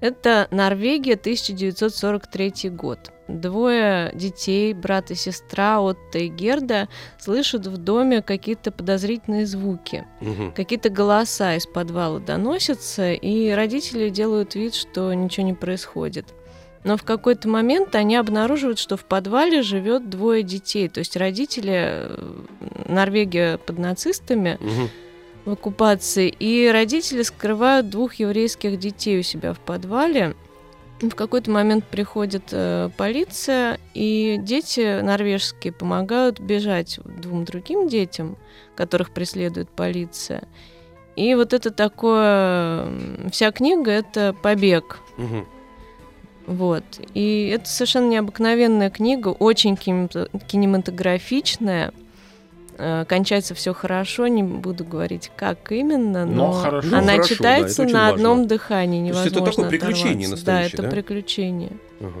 [0.00, 3.12] Это Норвегия, 1943 год.
[3.38, 6.88] Двое детей, брат и сестра Отто и Герда,
[7.18, 10.06] слышат в доме какие-то подозрительные звуки.
[10.20, 10.52] Мгм.
[10.52, 16.26] Какие-то голоса из подвала доносятся, и родители делают вид, что ничего не происходит.
[16.82, 20.88] Но в какой-то момент они обнаруживают, что в подвале живет двое детей.
[20.88, 22.32] То есть родители э,
[22.88, 24.88] Норвегия под нацистами Мгм.
[25.44, 30.34] в оккупации, и родители скрывают двух еврейских детей у себя в подвале.
[31.00, 38.36] В какой-то момент приходит э, полиция, и дети норвежские помогают бежать двум другим детям,
[38.76, 40.42] которых преследует полиция.
[41.16, 42.88] И вот это такое...
[43.30, 44.98] Вся книга— это побег.
[45.16, 45.46] Мгм.
[46.46, 46.84] Вот.
[47.14, 51.94] И это совершенно необыкновенная книга, очень кинемато- кинематографичная.
[52.82, 56.88] Э, Кончается все хорошо, не буду говорить, как именно, Но но, хорошо.
[56.90, 58.14] Ну, она хорошо, да, читается очень на важно.
[58.14, 60.46] одном дыхании, То есть это невозможно такое приключение оторваться.
[60.46, 60.88] Да, настоящее, это да?
[60.90, 61.72] приключение.
[62.00, 62.20] Ага.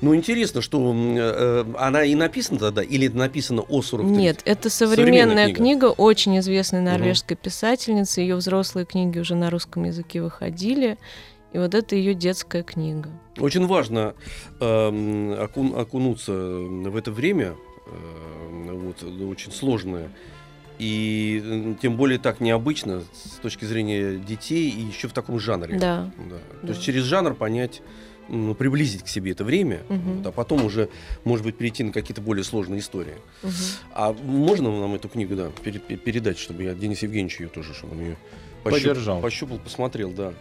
[0.00, 4.70] Ну, интересно, что э, она и написана тогда, или это написано о 43 Нет, это
[4.70, 5.58] Современная современная книга.
[5.58, 5.84] книга.
[5.86, 8.20] очень известной норвежской писательницы.
[8.20, 10.98] Ее взрослые книги уже на русском языке выходили.
[11.52, 13.08] И вот это ее детская книга.
[13.38, 14.14] Очень важно
[14.60, 20.10] эм, окун- окунуться в это время, э, вот, очень сложное.
[20.78, 25.76] И э, тем более так необычно с точки зрения детей и еще в таком жанре.
[25.78, 26.12] Да.
[26.18, 26.36] Да.
[26.60, 26.68] То Да.
[26.68, 27.82] есть через жанр понять,
[28.28, 30.18] м, приблизить к себе это время, Мгм.
[30.18, 30.88] вот, а потом уже,
[31.24, 33.14] может быть, перейти на какие-то более сложные истории.
[33.42, 33.52] Мгм.
[33.92, 37.74] А можно нам эту книгу, да, пере- пере- передать, чтобы я Денис Евгеньевич ее тоже,
[37.74, 38.16] чтобы он ее
[38.62, 39.20] Подержал.
[39.20, 40.32] пощупал, посмотрел, да.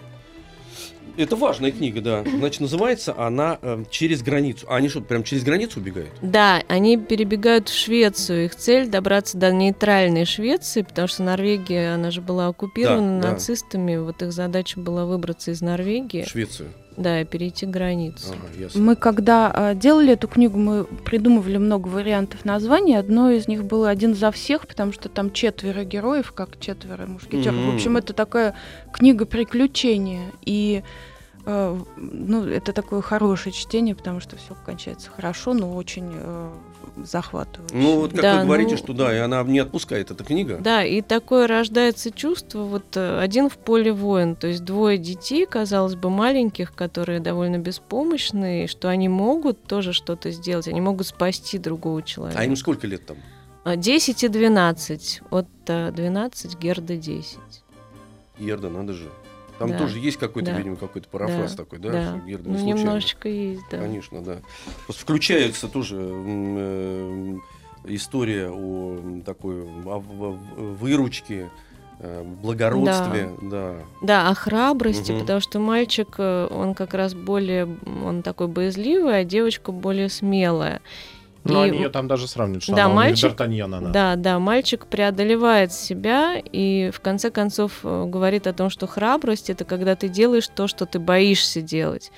[1.17, 2.23] Это важная книга, да.
[2.23, 4.67] Значит, называется она э, «Через границу».
[4.69, 6.11] А они что, прям через границу убегают?
[6.21, 8.45] Да, они перебегают в Швецию.
[8.45, 13.33] Их цель добраться до нейтральной Швеции, потому что Норвегия, она же была оккупирована Да, да.
[13.33, 13.97] нацистами.
[13.97, 16.69] Вот их задача была выбраться из Норвегии, Швецию.
[16.97, 18.33] Да, и перейти границу.
[18.33, 18.81] Ага, ясно.
[18.81, 22.97] Мы когда а, делали эту книгу, мы придумывали много вариантов названий.
[22.97, 27.55] Одно из них было «Один за всех», потому что там четверо героев, как четверо мушкетеров.
[27.55, 27.71] Мгм.
[27.71, 28.55] В общем, это такая
[28.91, 30.31] книга приключения.
[30.43, 30.83] И
[31.47, 36.51] э, ну, это такое хорошее чтение, потому что все кончается хорошо, но очень э,
[37.03, 37.75] захватывающе.
[37.75, 40.57] Ну, вот как Да, вы говорите, ну- что да, и она не отпускает, эта книга.
[40.59, 45.45] Да, и такое рождается чувство, вот э, один в поле воин, то есть двое детей,
[45.45, 51.57] казалось бы, маленьких, которые довольно беспомощные, что они могут тоже что-то сделать, они могут спасти
[51.57, 52.39] другого человека.
[52.39, 53.17] А им сколько лет там?
[53.63, 57.37] А, 10 и 12, от э, 12 Герда 10.
[58.37, 59.09] Ерда, надо же.
[59.59, 61.91] Там Да, тоже есть какой-то, да, видимо, какой-то парафраз да, такой, да?
[61.91, 62.79] Да, Герда ну случайно.
[62.79, 63.77] немножечко есть, да.
[63.79, 64.37] Конечно, да.
[64.85, 67.37] Просто включается тоже э,
[67.85, 70.37] история о такой о в-
[70.79, 71.49] выручке,
[71.99, 73.75] э, благородстве, да.
[74.03, 75.21] Да, о храбрости, Мгм.
[75.21, 77.67] потому что мальчик, э, он как раз более,
[78.05, 80.81] он такой боязливый, а девочка более смелая.
[81.53, 83.89] Но И- они ее там даже сравнивают, что Да, она мальчик- Д'Артаньян она.
[83.89, 89.49] Да, да, мальчик преодолевает себя и в конце концов э, говорит о том, что храбрость
[89.49, 92.11] это когда ты делаешь то, что ты боишься делать.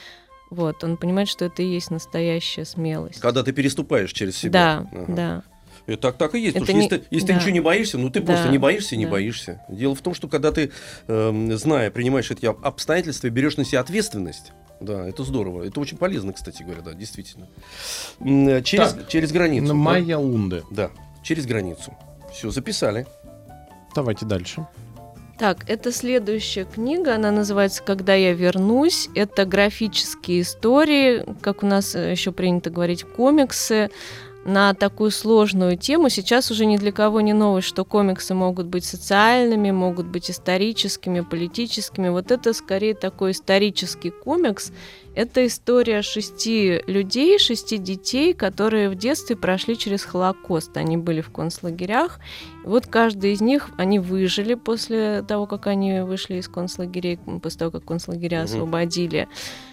[0.50, 3.20] Вот, он понимает, что это и есть настоящая смелость.
[3.20, 4.86] Когда ты переступаешь через себя.
[4.92, 5.14] Да, Ага.
[5.14, 5.44] да.
[5.90, 6.56] И так, так и есть.
[6.56, 7.40] Это потому что не- если, ты, если ты да.
[7.40, 9.12] ничего не боишься, ну ты Да, просто не боишься и не да.
[9.12, 9.62] боишься.
[9.70, 10.72] Дело в том, что когда ты,
[11.08, 15.64] эм, зная, принимаешь эти об- обстоятельства и берешь на себя ответственность, да, это здорово.
[15.64, 17.48] Это очень полезно, кстати говоря, да, действительно.
[18.22, 19.64] Э, Через, Так, через границу.
[19.68, 19.76] На да?
[19.76, 20.64] Майя Лунде.
[20.72, 20.92] Да,
[21.24, 21.94] через границу.
[22.34, 23.08] Все, записали.
[23.96, 24.68] Давайте дальше.
[25.40, 29.08] Так, это следующая книга, она называется «Когда я вернусь».
[29.16, 33.90] Это графические истории, как у нас еще принято говорить, комиксы
[34.46, 36.10] на такую сложную тему.
[36.10, 41.22] Сейчас уже ни для кого не новость, что комиксы могут быть социальными, могут быть историческими,
[41.22, 42.10] политическими.
[42.10, 44.72] Вот это скорее такой исторический комикс.
[45.16, 50.78] Это история шести людей, шести детей, которые в детстве прошли через Холокост.
[50.78, 52.20] Они были в концлагерях,
[52.64, 57.60] и вот каждый из них, они выжили после того, как они вышли из концлагерей, после
[57.60, 59.28] того, как концлагеря освободили.
[59.28, 59.69] А,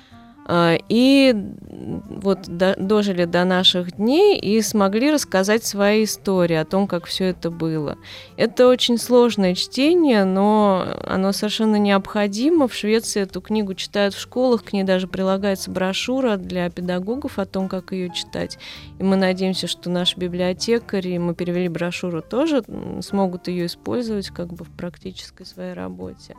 [0.49, 6.87] И м, вот до- дожили до наших дней и смогли рассказать свои истории о том,
[6.87, 7.99] как все это было.
[8.37, 12.69] Это очень сложное чтение, но оно совершенно необходимо.
[12.69, 17.45] В Швеции эту книгу читают в школах, к ней даже прилагается брошюра для педагогов о
[17.47, 18.59] том, как ее читать.
[19.01, 22.63] И мы надеемся, что наши библиотекари, мы перевели брошюру, тоже
[23.01, 26.37] смогут ее использовать как бы в практической своей работе.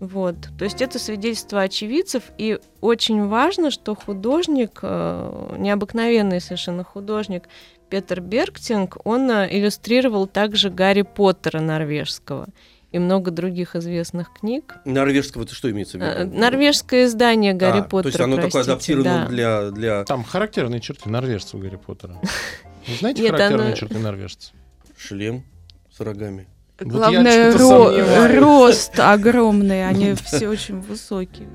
[0.00, 0.36] Вот.
[0.58, 7.44] То есть это свидетельство очевидцев, и очень важно, что художник, э, необыкновенный совершенно художник
[7.88, 12.48] Петер Бергтинг, он э, иллюстрировал также Гарри Поттера норвежского
[12.92, 14.74] и много других известных книг.
[14.84, 16.38] Норвежского это что имеется в Э, виду?
[16.38, 18.02] Норвежское издание Гарри А, Поттера.
[18.02, 19.26] То есть оно такое простите, адаптировано да.
[19.28, 22.20] для, для Там характерные черты норвежцев Гарри Поттера.
[22.86, 24.52] Вы знаете характерные черты норвежцев?
[24.96, 25.44] шлем
[25.90, 26.48] с рогами.
[26.78, 31.48] Главное, ро- рост огромный, они все очень высокие.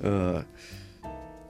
[0.00, 0.42] Э,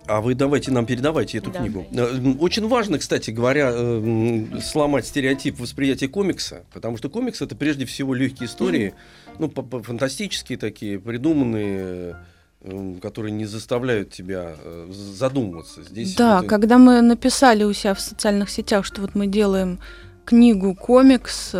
[0.06, 1.60] А вы давайте нам передавайте эту Да.
[1.60, 1.86] книгу.
[1.92, 7.84] Э, Очень важно, кстати говоря, э, сломать стереотип восприятия комикса, потому что комикс это прежде
[7.84, 8.94] всего легкие истории,
[9.38, 12.16] ну фантастические такие, придуманные,
[12.62, 14.56] э, которые не заставляют тебя
[14.90, 15.82] задумываться.
[15.84, 19.78] Здесь Да, вот, когда мы написали у себя в социальных сетях, что вот мы делаем
[20.24, 21.54] книгу, комикс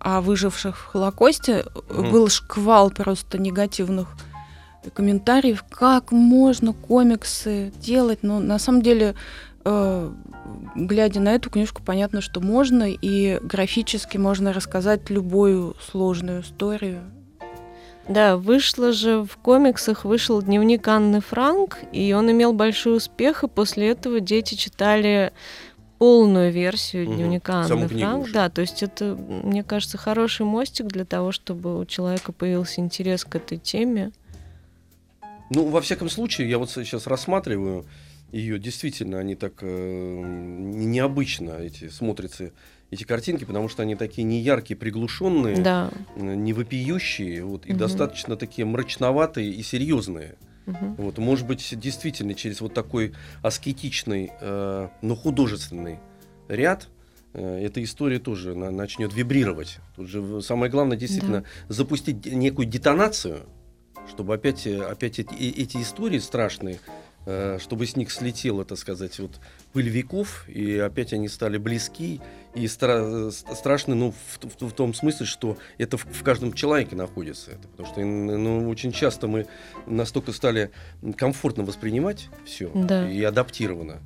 [0.00, 2.10] о выживших в Холокосте, Мгм.
[2.10, 4.08] был шквал просто негативных
[4.94, 8.20] комментариев, как можно комиксы делать.
[8.22, 9.14] Но на самом деле,
[9.64, 10.10] э,
[10.74, 17.02] глядя на эту книжку, понятно, что можно, и графически можно рассказать любую сложную историю.
[18.08, 23.48] Да, вышло же в комиксах, вышел дневник Анны Франк, и он имел большой успех, и
[23.48, 25.32] после этого дети читали
[26.00, 28.24] полную версию Мгм, дневника Анны Франк.
[28.24, 28.32] уже.
[28.32, 33.22] Да, то есть это, мне кажется, хороший мостик для того, чтобы у человека появился интерес
[33.26, 34.10] к этой теме.
[35.50, 37.84] Ну, во всяком случае, я вот сейчас рассматриваю
[38.32, 42.52] ее, действительно, они так э, необычно эти смотрятся
[42.90, 45.90] эти картинки, потому что они такие неяркие, приглушенные, Да.
[46.16, 47.78] э, не вопиющие, вот, и Мгм.
[47.78, 50.36] достаточно такие мрачноватые и серьезные.
[50.66, 50.94] Мгм.
[50.96, 55.98] Вот, может быть, действительно, через вот такой аскетичный, э, но художественный
[56.48, 56.88] ряд
[57.32, 59.78] э, эта история тоже на- начнет вибрировать.
[59.96, 63.46] Тут же самое главное действительно запустить д- некую детонацию,
[64.08, 66.80] чтобы опять, э, опять эти, эти истории страшные,
[67.58, 69.38] чтобы с них слетела, так сказать, вот
[69.72, 72.20] пыль веков, и опять они стали близки
[72.54, 76.22] и стра- э, ст- страшны, ну, в, в- в том смысле, что это в, в
[76.22, 77.52] каждом человеке находится.
[77.52, 79.46] Это, потому что ну, очень часто мы
[79.86, 80.70] настолько стали
[81.16, 83.08] комфортно воспринимать все Да.
[83.08, 83.98] и адаптировано.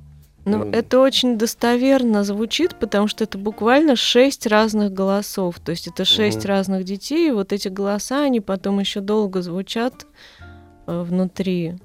[0.47, 5.59] Ну, Ну, это очень достоверно звучит, потому что это буквально шесть разных голосов.
[5.59, 6.47] То есть это шесть Мгм.
[6.49, 10.05] разных детей, и вот эти голоса, они потом еще долго звучат
[10.85, 11.75] э, внутри.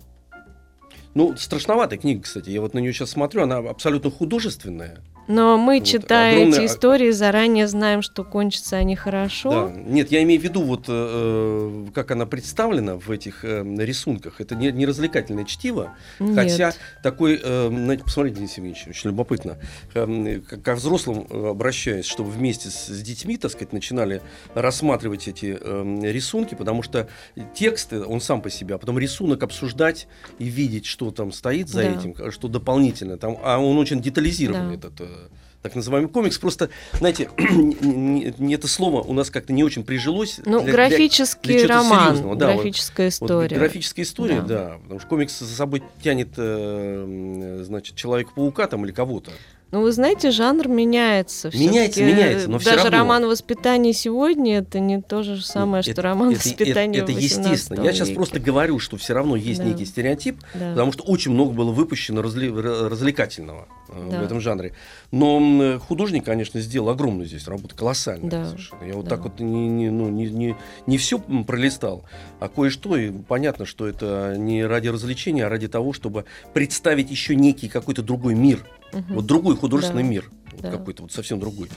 [1.15, 2.51] Ну, страшноватая книга, кстати.
[2.51, 5.01] Я вот на нее сейчас смотрю, она абсолютно художественная.
[5.31, 9.69] Но мы, Вот, читая огромное- эти истории, заранее знаем, что кончатся они хорошо.
[9.69, 9.81] Да.
[9.81, 14.41] Нет, я имею в виду, вот э, э, как она представлена в этих э, рисунках.
[14.41, 16.35] Это не, не развлекательное чтиво, Нет.
[16.35, 19.59] хотя такой, э, знаете, посмотрите, Денис Евгеньевич, очень любопытно.
[19.95, 24.23] Э, ко взрослым э, обращаюсь, чтобы вместе с, с детьми, так сказать, начинали
[24.55, 27.09] рассматривать эти э, рисунки, потому что
[27.55, 31.83] текст, он сам по себе, а потом рисунок обсуждать и видеть, что там стоит за
[31.83, 31.91] Да.
[31.91, 33.17] этим, э, что дополнительно.
[33.17, 34.89] Там, а он очень детализированный, Да.
[34.89, 35.01] этот
[35.63, 36.39] так называемый комикс.
[36.39, 37.31] Просто, знаете,
[38.55, 40.41] это слово у нас как-то не очень прижилось.
[40.45, 42.39] Ну, для- для- графический для чего-то роман, да, вот.
[42.39, 43.57] графическая вот история.
[43.57, 44.47] графическая история, Да.
[44.47, 44.79] да.
[44.83, 47.05] Потому что комикс за собой тянет, э,
[47.59, 49.31] м, значит, Человека-паука там или кого-то.
[49.73, 51.51] Ну, вы знаете, жанр меняется.
[51.55, 52.99] Меняется, меняется, но всё Даже равно.
[52.99, 57.51] роман воспитания сегодня это не то же самое, что роман это, воспитания это, это естественно.
[57.51, 58.17] 18 Я сейчас веке.
[58.17, 59.67] просто говорю, что все равно есть Да.
[59.67, 60.71] некий стереотип, Да.
[60.71, 62.51] потому что очень много было выпущено разли-
[62.89, 64.21] развлекательного э, Да.
[64.21, 64.73] в этом жанре.
[65.13, 68.47] Но художник, конечно, сделал огромную здесь работу, колоссальную Да.
[68.47, 68.85] совершенно.
[68.85, 69.11] Я вот Да.
[69.11, 70.57] так вот не, не, ну, не, не,
[70.87, 72.05] не все пролистал,
[72.41, 77.35] а кое-что, и понятно, что это не ради развлечения, а ради того, чтобы представить еще
[77.37, 78.65] некий какой-то другой мир.
[78.93, 79.15] Мгм.
[79.15, 80.09] Вот другой художественный Да.
[80.09, 80.31] мир.
[80.61, 80.71] Да.
[80.73, 81.71] Какой-то вот совсем другой.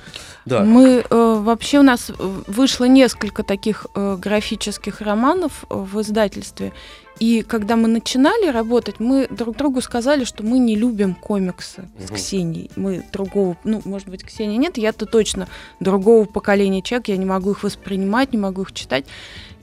[0.46, 0.64] Да.
[0.64, 2.12] Мы э, вообще у нас
[2.48, 6.74] вышло несколько таких э, графических романов э, в издательстве.
[7.20, 12.10] И когда мы начинали работать, мы друг другу сказали, что мы не любим комиксы с
[12.10, 12.16] Мгм.
[12.16, 12.72] Ксенией.
[12.76, 15.48] Мы другого, ну, может быть, Ксении нет, я-то точно
[15.80, 19.06] другого поколения человек, я не могу их воспринимать, не могу их читать.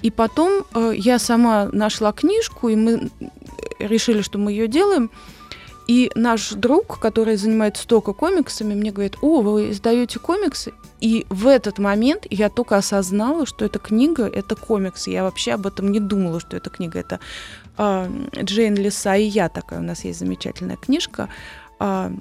[0.01, 3.27] И потом э, я сама нашла книжку, и мы э,
[3.81, 5.11] решили, что мы ее делаем.
[5.91, 10.73] И наш друг, который занимается только комиксами, мне говорит, о, вы издаете комиксы?
[11.01, 15.09] И в этот момент я только осознала, что эта книга— это комикс.
[15.09, 17.01] Я вообще об этом не думала, что это книга.
[17.01, 17.19] Это
[17.77, 18.09] а,
[18.41, 19.81] Джейн Лиса и я такая.
[19.81, 21.29] У нас есть замечательная книжка.
[21.81, 22.13] А,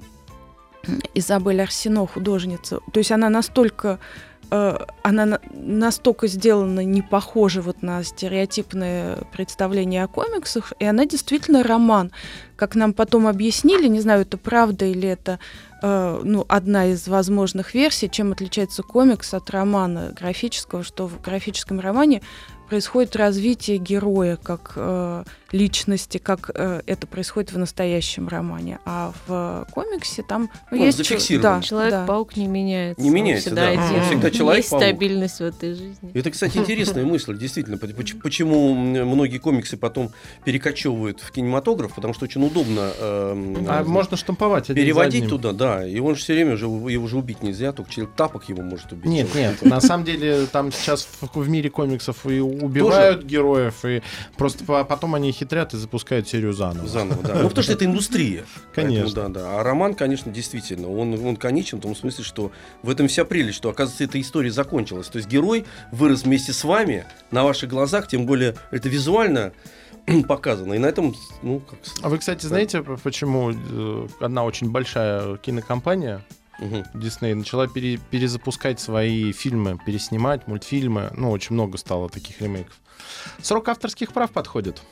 [1.14, 2.80] Изабель Арсено, художница.
[2.92, 3.98] То есть она настолько э,
[4.50, 11.62] она на- настолько сделана не похожа вот на стереотипное представление о комиксах, и она действительно
[11.62, 12.10] роман.
[12.56, 15.38] Как нам потом объяснили, не знаю, это правда или это
[15.82, 21.80] э, ну, одна из возможных версий, чем отличается комикс от романа графического, что в графическом
[21.80, 22.22] романе
[22.68, 28.78] происходит развитие героя как э, личности, как э, это происходит в настоящем романе.
[28.84, 30.98] А в комиксе там ну, Он есть...
[30.98, 31.60] зафиксирован.
[31.60, 33.02] да, Человек-паук не меняется.
[33.02, 33.68] Не меняется, всегда да.
[33.84, 34.00] один.
[34.00, 34.82] Он всегда Есть Человек-паук.
[34.82, 36.10] стабильность в этой жизни.
[36.14, 37.78] Это, кстати, интересная мысль, действительно.
[37.78, 40.12] Поч- поч- Почему многие комиксы потом
[40.44, 45.28] перекочевывают в кинематограф, потому что очень удобно эм, А э, можно штамповать один за переводить
[45.28, 45.86] туда, да.
[45.86, 48.92] И он же все время уже его уже убить нельзя, только человек тапок его может
[48.92, 49.06] убить.
[49.06, 54.02] Нет, нет, на самом деле там сейчас в, мире комиксов и убивают героев, и
[54.36, 56.86] просто по- потом они хитрят и запускают серию заново.
[56.86, 57.34] Заново, да.
[57.42, 58.44] Ну, потому что это индустрия.
[58.74, 59.04] Конечно.
[59.04, 59.60] Поэтому, да, да.
[59.60, 63.56] А роман, конечно, действительно, он, он конечен в том смысле, что в этом вся прелесть,
[63.56, 65.08] что, оказывается, эта история закончилась.
[65.08, 69.52] То есть герой вырос вместе с вами на ваших глазах, тем более это визуально
[70.28, 70.74] показано.
[70.74, 71.78] И на этом, ну, как...
[72.02, 76.22] А вы, кстати, знаете, п- почему э, одна очень большая кинокомпания.
[76.92, 81.10] Дисней начала пере- перезапускать свои фильмы, переснимать мультфильмы.
[81.16, 82.74] Ну, очень много стало таких ремейков.
[83.40, 84.82] Срок авторских прав подходит.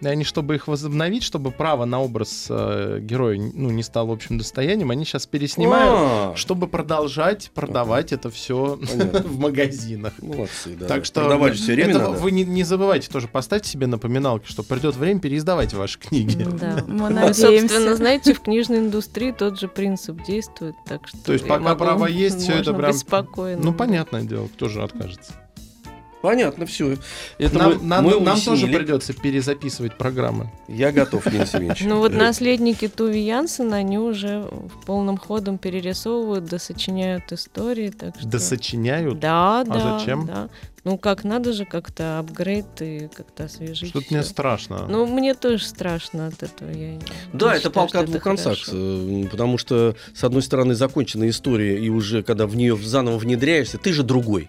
[0.00, 4.38] И они, чтобы их возобновить, чтобы право на образ э, героя ну, не стало общим
[4.38, 8.78] достоянием, они сейчас переснимают, А, чтобы продолжать продавать это все
[9.24, 10.14] в магазинах.
[10.22, 10.86] Молодцы, да.
[10.86, 12.10] Так что Продавать все время это надо.
[12.12, 16.46] вы не, не забывайте тоже поставьте себе напоминалки, что придет время переиздавать ваши книги.
[16.60, 16.82] Да.
[16.86, 17.68] Мы Ну, надеемся.
[17.68, 22.06] Собственно, знаете, в книжной индустрии тот же принцип действует, так что То есть пока право
[22.06, 22.92] есть, всё это прям-.
[23.62, 25.34] Ну, понятное дело, кто же откажется.
[26.22, 26.96] Понятно, все.
[27.38, 30.50] Это нам мы- нам- мы нам тоже придется перезаписывать программы.
[30.68, 31.82] Я готов, Денис Евгеньевич.
[31.84, 37.88] Ну вот Э, наследники Туви Янсена, они уже в полном ходом перерисовывают, досочиняют истории.
[37.90, 38.28] Так что...
[38.28, 39.18] Досочиняют.
[39.18, 39.98] Да, А да.
[39.98, 40.26] зачем?
[40.26, 40.48] Да.
[40.84, 43.90] Ну как, надо же как-то апгрейд и как-то освежить.
[43.90, 44.86] Что-то мне страшно.
[44.88, 46.70] Ну, мне тоже страшно от этого.
[46.70, 46.98] Я
[47.34, 51.88] Да, это считаю, о двух концах, э, потому что, с одной стороны, законченная история, и
[51.90, 54.48] уже когда в нее заново внедряешься, ты же другой.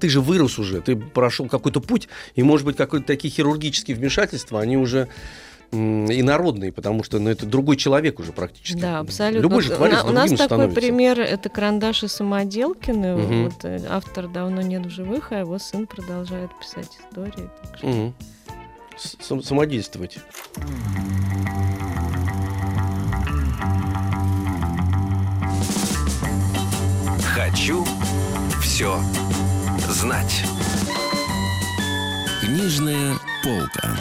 [0.00, 4.60] Ты же вырос уже, ты прошел какой-то путь, и, может быть, какие-то такие хирургические вмешательства,
[4.60, 5.08] они уже
[5.72, 8.78] м, инородные, потому что ну, это другой человек уже практически.
[8.78, 9.42] Да, абсолютно.
[9.42, 10.80] Любой же творец у, на- у нас такой становится.
[10.80, 13.16] пример это карандаши Самоделкины.
[13.16, 13.44] Мгм.
[13.44, 17.48] Вот, э, автор давно нет в живых, а его сын продолжает писать истории.
[17.62, 18.12] так что-.
[18.96, 20.18] С- сам- Самодействовать.
[27.34, 27.84] Хочу
[28.62, 28.98] все
[29.94, 30.42] знать.
[32.42, 33.14] Книжная
[33.44, 33.96] полка.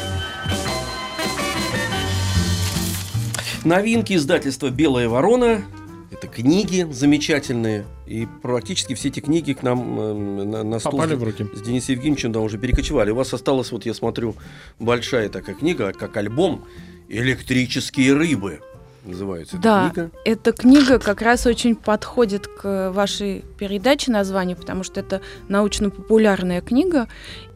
[3.64, 5.64] Новинки издательства «Белая ворона».
[6.12, 7.86] Это книги замечательные.
[8.08, 10.14] И практически все эти книги к нам э,
[10.46, 11.46] на, на стол Попали в руки.
[11.54, 13.12] с Денисом Евгеньевичем да, уже перекочевали.
[13.12, 14.36] У вас осталась, вот я смотрю,
[14.80, 16.66] большая такая книга, как альбом
[17.08, 18.62] «Электрические рыбы».
[19.06, 19.90] Называется эта Да.
[19.90, 20.12] книга.
[20.24, 27.08] Эта книга как раз очень подходит к вашей передаче названию, потому что это научно-популярная книга.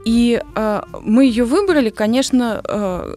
[0.05, 3.15] И э, мы ее выбрали, конечно, э,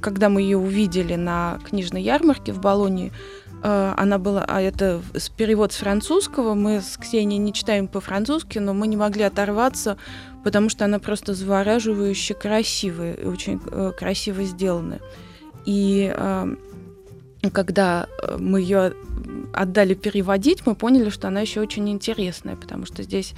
[0.00, 3.12] когда мы ее увидели на книжной ярмарке в Болонии.
[3.62, 5.02] э, она была, а это
[5.36, 6.54] перевод с французского.
[6.54, 9.98] Мы с Ксенией не читаем по-французски, но мы не могли оторваться,
[10.44, 14.98] потому что она просто завораживающе красивая и очень э, красиво сделана.
[15.66, 16.56] И э,
[17.48, 18.92] когда э, мы ее
[19.54, 23.34] отдали переводить, мы поняли, что она еще очень интересная, потому что здесь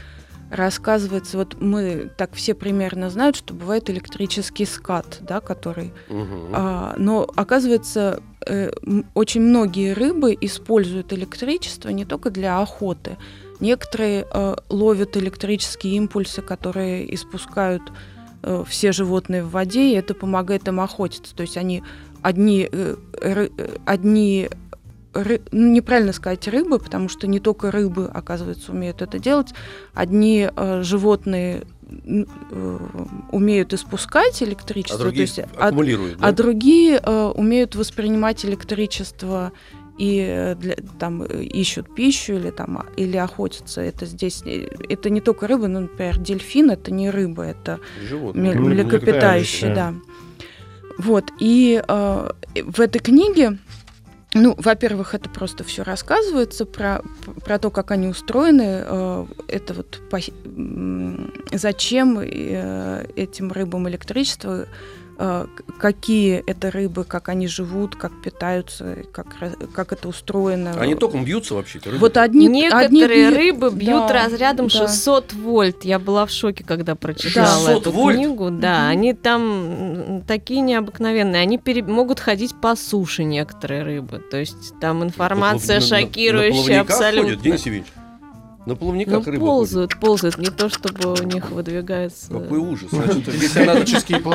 [0.51, 6.51] рассказывается, вот мы так все примерно знают, что бывает электрический скат, да, который, Мгм.
[6.53, 8.71] а, но оказывается э,
[9.15, 13.17] очень многие рыбы используют электричество не только для охоты,
[13.61, 17.83] некоторые э, ловят электрические импульсы, которые испускают
[18.43, 21.83] э, все животные в воде, и это помогает им охотиться, то есть они
[22.23, 23.49] одни, э, э,
[23.85, 24.49] одни
[25.13, 29.53] ры- ну, неправильно сказать рыбы, потому что не только рыбы, оказывается, умеют это делать.
[29.95, 32.79] Одни э, животные э,
[33.33, 36.29] умеют испускать А электричество, то другие есть а, аккумулируют, да?
[36.29, 39.53] а другие э, умеют воспринимать электричество
[39.99, 43.83] и для, там ищут пищу или там а- или охотятся.
[43.83, 44.43] Это здесь
[44.89, 48.55] это не только рыбы, но, например, дельфин это не рыба, это Животные.
[48.55, 49.95] Ну, млекопитающие, млекопитающие, да.
[50.99, 52.29] Вот, и э,
[52.65, 53.59] в этой книге,
[54.35, 57.03] ну, во-первых, это просто все рассказывается про,
[57.45, 60.01] про то, как они устроены, э, это вот
[60.45, 64.67] м, зачем э, этим рыбам электричество,
[65.79, 69.27] какие это рыбы, как они живут, как питаются, как,
[69.75, 70.75] как это устроено.
[70.81, 72.01] Они током бьются вообще-то, рыбы?
[72.01, 74.87] вот одни, Некоторые одни бьют- рыбы бьют да, разрядом да.
[74.87, 75.85] 600 вольт.
[75.85, 78.17] Я была в шоке, когда прочитала 600 эту вольт?
[78.17, 78.51] книгу.
[78.51, 78.89] Да, Мгм.
[78.91, 81.43] они там такие необыкновенные.
[81.43, 84.19] Они пере- могут ходить по суше некоторые рыбы.
[84.31, 87.23] То есть там информация На- на- на шокирующая плавниках абсолютно.
[87.31, 87.93] ходят, Денис Евгеньевич?
[88.65, 90.39] На плавниках Ну, рыбы ползают, ползают.
[90.39, 92.29] Не то, чтобы у них выдвигается...
[92.33, 92.91] Какой ужас.
[92.93, 93.75] Значит, если она,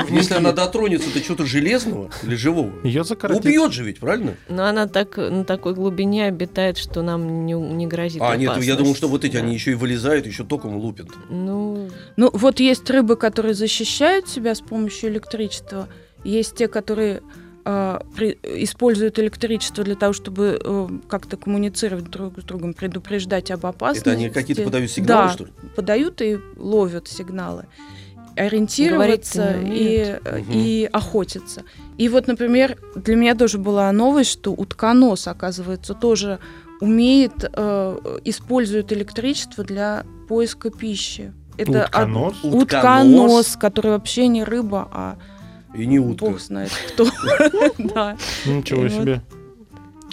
[0.09, 3.45] если она дотронется до чего-то железного или живого, Ее закоротит.
[3.45, 4.35] убьет же ведь, правильно?
[4.49, 8.51] Но она так на такой глубине обитает, что нам не, не грозит А, нет, я
[8.51, 8.77] опасность.
[8.77, 9.39] думал, что вот эти, Да.
[9.39, 11.07] они еще и вылезают, еще током лупят.
[11.29, 15.87] Ну, Ну, вот есть рыбы, которые защищают себя с помощью электричества.
[16.25, 17.21] Есть те, которые
[18.43, 24.07] используют электричество для того, чтобы э, как-то коммуницировать друг с другом, предупреждать об опасности.
[24.09, 25.51] Это они какие-то подают сигналы, да, что ли?
[25.75, 27.65] подают и ловят сигналы.
[28.35, 30.19] Ориентироваться не и,
[30.51, 31.63] и охотиться.
[31.97, 36.39] И вот, например, для меня тоже была новость, что утконос, оказывается, тоже
[36.79, 41.33] умеет, э, использует электричество для поиска пищи.
[41.57, 42.35] Это од- Утконос?
[42.43, 45.17] утконос, который вообще не рыба, а
[45.75, 46.25] И не утка.
[46.25, 47.07] бог знает кто.
[47.77, 48.17] Да.
[48.45, 49.21] Ничего себе.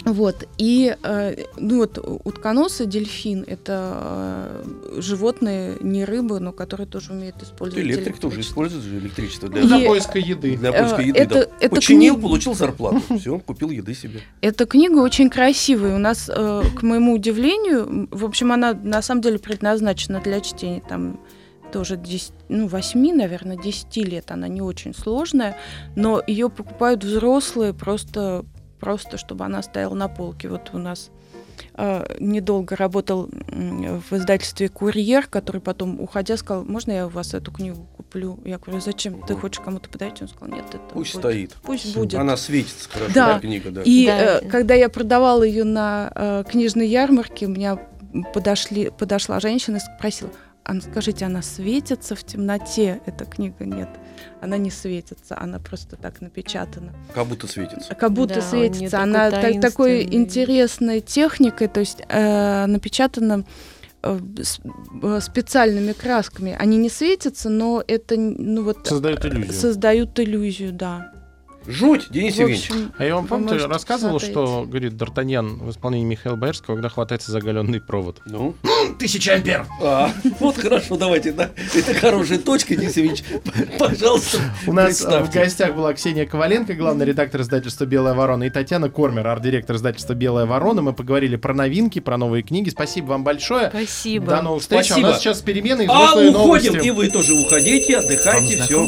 [0.03, 0.47] Вот.
[0.59, 4.61] И э, ну вот утконос и дельфин это
[4.93, 9.63] э, животные, не рыбы, но которые тоже умеют использовать Электрик тоже использует же электричество для,
[9.63, 10.57] Для поиска еды.
[10.57, 11.17] для поиска Э, еды.
[11.19, 11.47] это- да.
[11.59, 13.01] это Починил, книга- получил зарплату.
[13.17, 14.19] Все, купил еды себе.
[14.41, 15.95] Эта книга очень красивая.
[15.95, 20.83] У нас, э, к моему удивлению, в общем, она на самом деле предназначена для чтения.
[20.87, 21.19] Там
[21.75, 24.31] тоже 10, ну, 8, наверное, 10 лет.
[24.31, 25.57] Она не очень сложная,
[25.97, 28.45] но ее покупают взрослые просто,
[28.79, 30.47] просто чтобы она стояла на полке.
[30.47, 31.09] Вот у нас
[31.73, 37.51] э, недолго работал в издательстве «Курьер», который потом, уходя, сказал, можно я у вас эту
[37.51, 38.39] книгу куплю?
[38.45, 39.21] Я говорю, зачем?
[39.27, 40.21] Ты хочешь кому-то подарить?
[40.21, 41.53] Он сказал, нет, это Пусть будет- стоит.
[41.61, 42.13] Пусть будет.
[42.17, 43.33] Она светится хорошо, Да.
[43.33, 43.81] да, книга, да.
[43.83, 44.39] И Да.
[44.39, 47.77] э, когда я продавала ее на э, книжной ярмарке, у меня
[48.33, 50.31] подошли, подошла женщина и спросила,
[50.65, 52.99] а скажите, она светится в темноте?
[53.05, 53.89] Эта книга нет,
[54.41, 56.91] она не светится, она просто так напечатана.
[57.13, 57.93] Как будто светится.
[57.95, 58.89] Как будто Да, светится.
[58.91, 60.15] такой Она та- такой таинственный.
[60.23, 63.45] интересной техникой, то есть э, напечатана
[64.03, 64.19] э,
[65.03, 66.55] э, специальными красками.
[66.59, 69.53] Они не светятся, но это ну вот Создает иллюзию.
[69.53, 71.11] создают иллюзию, да.
[71.67, 72.69] Жуть, Денис Евгеньевич.
[72.97, 77.31] А я вам помните, можете рассказывал, что, говорит, Д'Артаньян в исполнении Михаила Боярского, когда хватается
[77.31, 78.21] за оголенный провод.
[78.25, 78.55] Ну,
[78.99, 79.65] Тысяча ампер!
[79.81, 81.49] а, вот хорошо, давайте, да.
[81.73, 83.23] Это хорошая точка, Денис Евгеньевич.
[83.79, 88.49] Пожалуйста, У нас э, в гостях была Ксения Коваленко, главный редактор издательства «Белая ворона», и
[88.49, 90.81] Татьяна Кормер, арт-директор издательства «Белая ворона».
[90.81, 92.69] Мы поговорили про новинки, про новые книги.
[92.69, 93.69] Спасибо вам большое.
[93.69, 94.27] Спасибо.
[94.27, 94.81] До новых встреч.
[94.81, 95.07] А Спасибо.
[95.07, 96.85] у нас сейчас перемены и А, уходим, новости.
[96.85, 98.87] и вы тоже уходите, отдыхайте, все.